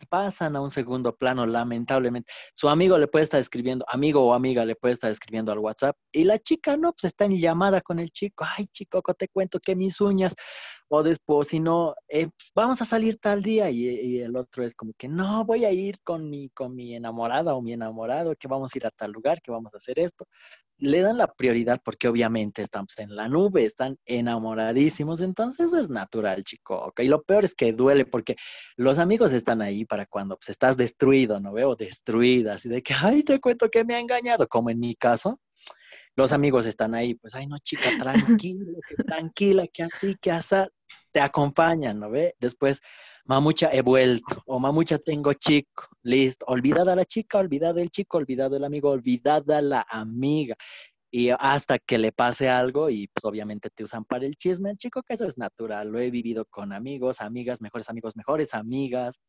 [0.08, 2.32] Pasan a un segundo plano, lamentablemente.
[2.54, 5.96] Su amigo le puede estar escribiendo, amigo o amiga le puede estar escribiendo al WhatsApp
[6.10, 8.44] y la chica no, pues está en llamada con el chico.
[8.56, 10.34] Ay, chico, te cuento que mis uñas,
[10.88, 14.92] o después, si no, eh, vamos a salir tal día y, el otro es como
[14.94, 18.74] que no, voy a ir con mi, con mi enamorada o mi enamorado, que vamos
[18.74, 20.26] a ir a tal lugar, que vamos a hacer esto.
[20.78, 25.90] Le dan la prioridad porque obviamente estamos en la nube, están enamoradísimos, entonces eso es
[25.90, 26.92] natural, chico.
[26.98, 28.36] Y lo peor es que duele porque
[28.76, 31.76] los amigos están ahí para cuando pues, estás destruido, ¿no veo?
[31.76, 35.40] Destruida, así de que, ay, te cuento que me ha engañado, como en mi caso
[36.16, 38.64] los amigos están ahí, pues, ay, no, chica, tranquila,
[39.06, 40.56] tranquila, que así, que así,
[41.12, 42.34] te acompañan, ¿no ve?
[42.40, 42.80] Después,
[43.26, 48.56] mamucha, he vuelto, o mamucha, tengo chico, listo, olvidada la chica, olvidada el chico, olvidado
[48.56, 50.56] el amigo, olvidada la amiga.
[51.10, 55.02] Y hasta que le pase algo y pues obviamente te usan para el chisme, chico,
[55.02, 59.20] que eso es natural, lo he vivido con amigos, amigas, mejores amigos, mejores amigas,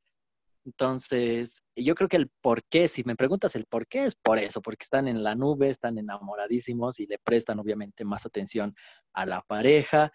[0.67, 4.37] entonces, yo creo que el por qué, si me preguntas el por qué, es por
[4.37, 8.75] eso, porque están en la nube, están enamoradísimos y le prestan obviamente más atención
[9.13, 10.11] a la pareja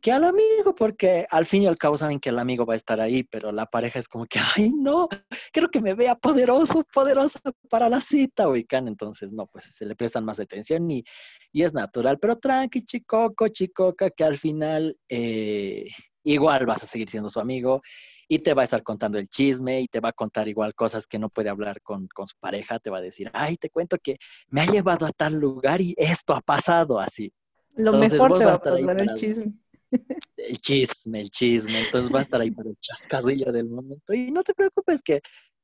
[0.00, 2.76] que al amigo, porque al fin y al cabo saben que el amigo va a
[2.76, 5.08] estar ahí, pero la pareja es como que, ay, no,
[5.52, 7.38] quiero que me vea poderoso, poderoso
[7.70, 8.88] para la cita, ubican.
[8.88, 11.04] Entonces, no, pues se le prestan más atención y,
[11.52, 15.86] y es natural, pero tranqui, chicoco, chicoca, que al final eh,
[16.24, 17.80] igual vas a seguir siendo su amigo
[18.28, 21.06] y te va a estar contando el chisme y te va a contar igual cosas
[21.06, 24.16] que no puede hablar con, su pareja, te va a decir, ay, te cuento que
[24.48, 27.32] me ha llevado a tal lugar y esto ha pasado así.
[27.76, 29.52] Lo mejor te va a pasar el chisme.
[30.36, 31.78] El chisme, el chisme.
[31.80, 34.14] Entonces va a estar ahí para el chascadillo del momento.
[34.14, 35.20] Y no te preocupes que,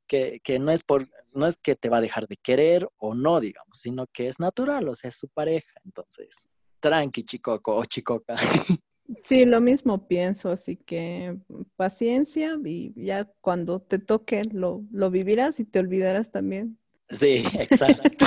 [0.06, 3.40] que, no, es por, no es que te va a dejar de querer o no,
[3.40, 5.72] digamos, sino que es natural, o sea, es su pareja.
[5.84, 6.48] Entonces,
[6.80, 8.36] tranqui, chicoco o chicoca.
[9.22, 11.38] Sí, lo mismo pienso, así que
[11.76, 16.78] paciencia y ya cuando te toque lo, lo vivirás y te olvidarás también.
[17.10, 18.26] Sí, exacto.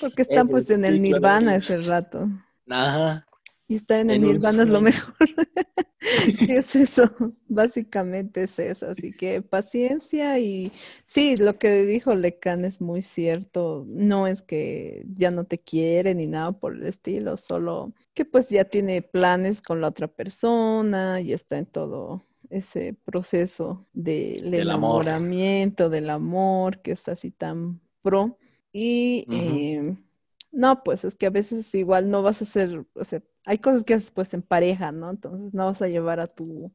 [0.00, 2.28] Porque están pues en el nirvana ese rato.
[2.68, 3.26] Ajá.
[3.68, 5.14] Y estar en el nirvana es lo mejor.
[6.38, 7.04] ¿Qué es eso?
[7.48, 8.86] Básicamente es eso.
[8.86, 10.72] Así que paciencia y
[11.06, 13.84] sí, lo que dijo Lecan es muy cierto.
[13.88, 18.50] No es que ya no te quiere ni nada por el estilo, solo que pues
[18.50, 25.88] ya tiene planes con la otra persona y está en todo ese proceso del enamoramiento,
[25.88, 28.38] del amor, que está así tan pro.
[28.72, 29.96] Y em,
[30.50, 33.84] no, pues es que a veces igual no vas a hacer, o sea, hay cosas
[33.84, 35.10] que haces pues en pareja, ¿no?
[35.10, 36.72] Entonces no vas a llevar a tu,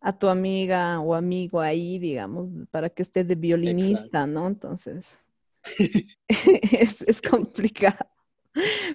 [0.00, 4.46] a tu amiga o amigo ahí, digamos, para que esté de violinista, ¿no?
[4.46, 5.18] Entonces
[6.28, 8.06] es, es, complicado.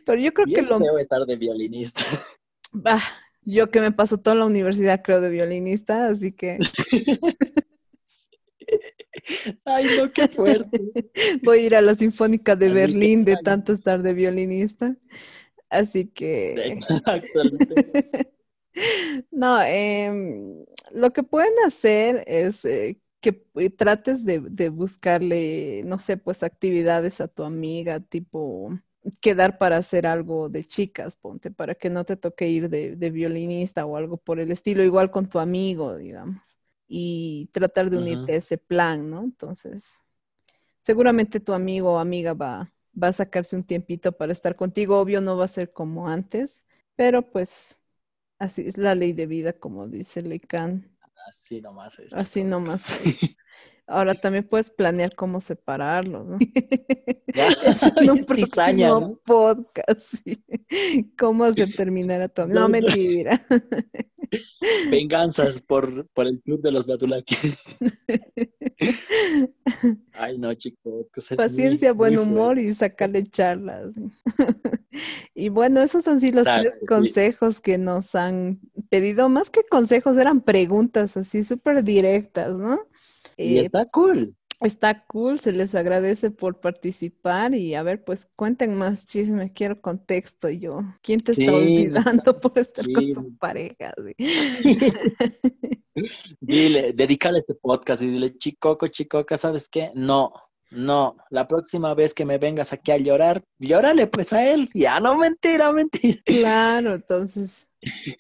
[0.06, 0.80] Pero yo creo y que es lo...
[0.80, 2.04] feo estar de violinista.
[2.72, 3.02] Bah,
[3.44, 6.60] yo que me paso toda la universidad, creo, de violinista, así que...
[9.66, 10.82] Ay, no, qué fuerte.
[11.44, 14.96] Voy a ir a la Sinfónica de Berlín de tanto estar de violinista.
[15.72, 16.78] Así que...
[19.32, 23.34] no, eh, lo que pueden hacer es eh, que
[23.72, 28.78] trates de, de, buscarle, no sé, pues actividades a tu amiga, tipo
[29.20, 33.10] quedar para hacer algo de chicas, ponte, para que no te toque ir de, de
[33.10, 36.60] violinista o algo por el estilo, igual con tu amigo, digamos
[36.94, 39.24] y tratar de unirte a ese plan, ¿no?
[39.24, 40.04] Entonces,
[40.82, 45.00] seguramente tu amigo o amiga va, va a sacarse un tiempito para estar contigo.
[45.00, 46.66] Obvio, no va a ser como antes,
[46.96, 47.80] pero pues
[48.40, 50.90] así es la ley de vida, como dice Lecan.
[51.28, 52.14] Así nomás es.
[52.14, 53.38] Así nomás es.
[53.88, 56.38] Ahora también puedes planear cómo separarlos, ¿no?
[57.34, 57.48] Ya,
[57.98, 58.26] en un
[59.00, 59.20] ¿no?
[59.24, 60.00] podcast.
[60.24, 60.44] sí.
[61.18, 62.60] ¿Cómo hacer terminar a tu amigo?
[62.60, 62.88] No, No, no.
[62.88, 63.46] mentira.
[64.90, 67.36] Venganzas por, por el club de los Batulaki.
[70.14, 71.06] Ay, no, chicos.
[71.16, 73.94] es muy- Paciencia, buen muy humor y sacarle charlas.
[75.34, 76.86] y bueno, esos han sido los Claro, tres sí.
[76.86, 78.60] consejos que nos han
[78.90, 79.30] pedido.
[79.30, 82.82] Más que consejos, eran preguntas así súper directas, ¿no?
[83.38, 84.36] Y Eh, está cool.
[84.62, 89.82] Está cool, se les agradece por participar y a ver, pues cuenten más chisme, quiero
[89.82, 90.82] contexto yo.
[91.02, 93.92] ¿Quién te Sí, está olvidando por estar con su pareja?
[93.98, 94.16] Sí.
[96.40, 99.92] Dile, dedícale este podcast y dile, chicoco, chicoca, ¿sabes qué?
[99.96, 100.32] No,
[100.70, 101.18] no.
[101.32, 104.70] La próxima vez que me vengas aquí a llorar, llórale pues a él.
[104.76, 106.22] Ya no, mentira, mentira.
[106.24, 107.68] Claro, entonces,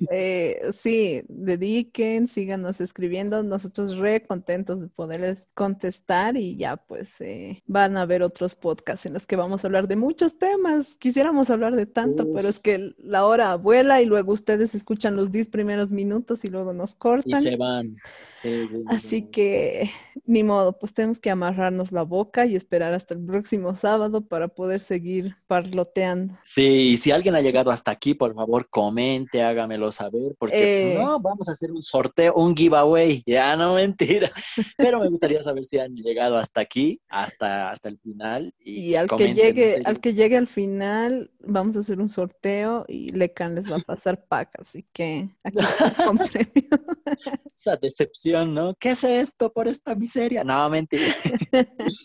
[0.09, 7.61] eh, sí, dediquen, síganos escribiendo, nosotros re contentos de poderles contestar y ya pues eh,
[7.67, 10.97] van a haber otros podcasts en los que vamos a hablar de muchos temas.
[10.97, 12.35] Quisiéramos hablar de tanto, Uf.
[12.35, 16.49] pero es que la hora vuela y luego ustedes escuchan los 10 primeros minutos y
[16.49, 17.41] luego nos Y cortan.
[17.41, 17.95] se van.
[18.41, 19.21] Sí, sí, Así sí.
[19.29, 19.89] que
[20.25, 24.47] ni modo, pues tenemos que amarrarnos la boca y esperar hasta el próximo sábado para
[24.47, 26.33] poder seguir parloteando.
[26.43, 30.93] Sí, y si alguien ha llegado hasta aquí, por favor, comente, hágamelo saber, porque Eh.
[30.95, 33.21] pues, no, vamos a hacer un sorteo, un giveaway.
[33.25, 34.31] Ya no, mentira.
[34.77, 38.53] Pero me gustaría saber si han llegado hasta aquí, hasta, hasta el final.
[38.59, 42.85] Y, Y al que llegue, al que llegue al final, vamos a hacer un sorteo
[42.87, 45.57] y Lecan les va a pasar pack, así que aquí
[46.05, 46.69] con premio.
[47.55, 48.30] Esa decepción,
[48.79, 50.43] ¿Qué es esto por esta miseria?
[50.43, 51.15] No, mentira.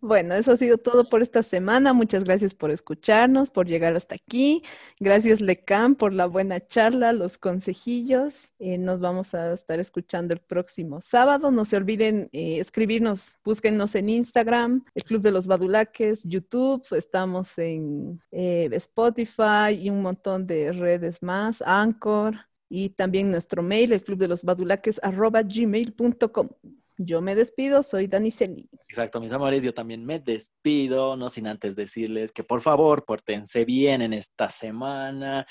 [0.00, 1.92] Bueno, eso ha sido todo por esta semana.
[1.92, 4.62] Muchas gracias por escucharnos, por llegar hasta aquí.
[5.00, 8.52] Gracias, Lecan, por la buena charla, los consejillos.
[8.58, 11.50] Eh, nos vamos a estar escuchando el próximo sábado.
[11.50, 16.84] No se olviden eh, escribirnos, búsquennos en Instagram, el Club de los Badulaques, YouTube.
[16.92, 22.51] Estamos en eh, Spotify y un montón de redes más, Anchor.
[22.74, 26.48] Y también nuestro mail, el club de los badulaques, arroba gmail.com.
[26.96, 28.66] Yo me despido, soy Dani Celi.
[28.88, 33.66] Exacto, mis amores, yo también me despido, no sin antes decirles que por favor, pórtense
[33.66, 35.46] bien en esta semana.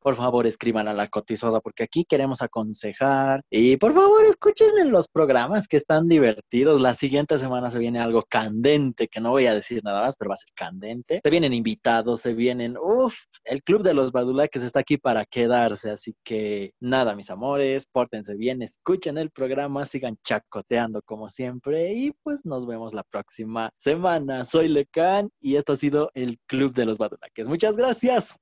[0.00, 3.42] Por favor, escriban a la cotizada porque aquí queremos aconsejar.
[3.50, 6.80] Y por favor, escuchen en los programas que están divertidos.
[6.80, 10.30] La siguiente semana se viene algo candente, que no voy a decir nada más, pero
[10.30, 11.20] va a ser candente.
[11.22, 13.14] Se vienen invitados, se vienen, uff,
[13.44, 15.90] el Club de los Badulaques está aquí para quedarse.
[15.90, 21.92] Así que nada, mis amores, pórtense bien, escuchen el programa, sigan chacoteando como siempre.
[21.92, 24.46] Y pues nos vemos la próxima semana.
[24.46, 27.48] Soy Lecan y esto ha sido el Club de los Badulaques.
[27.48, 28.40] Muchas gracias.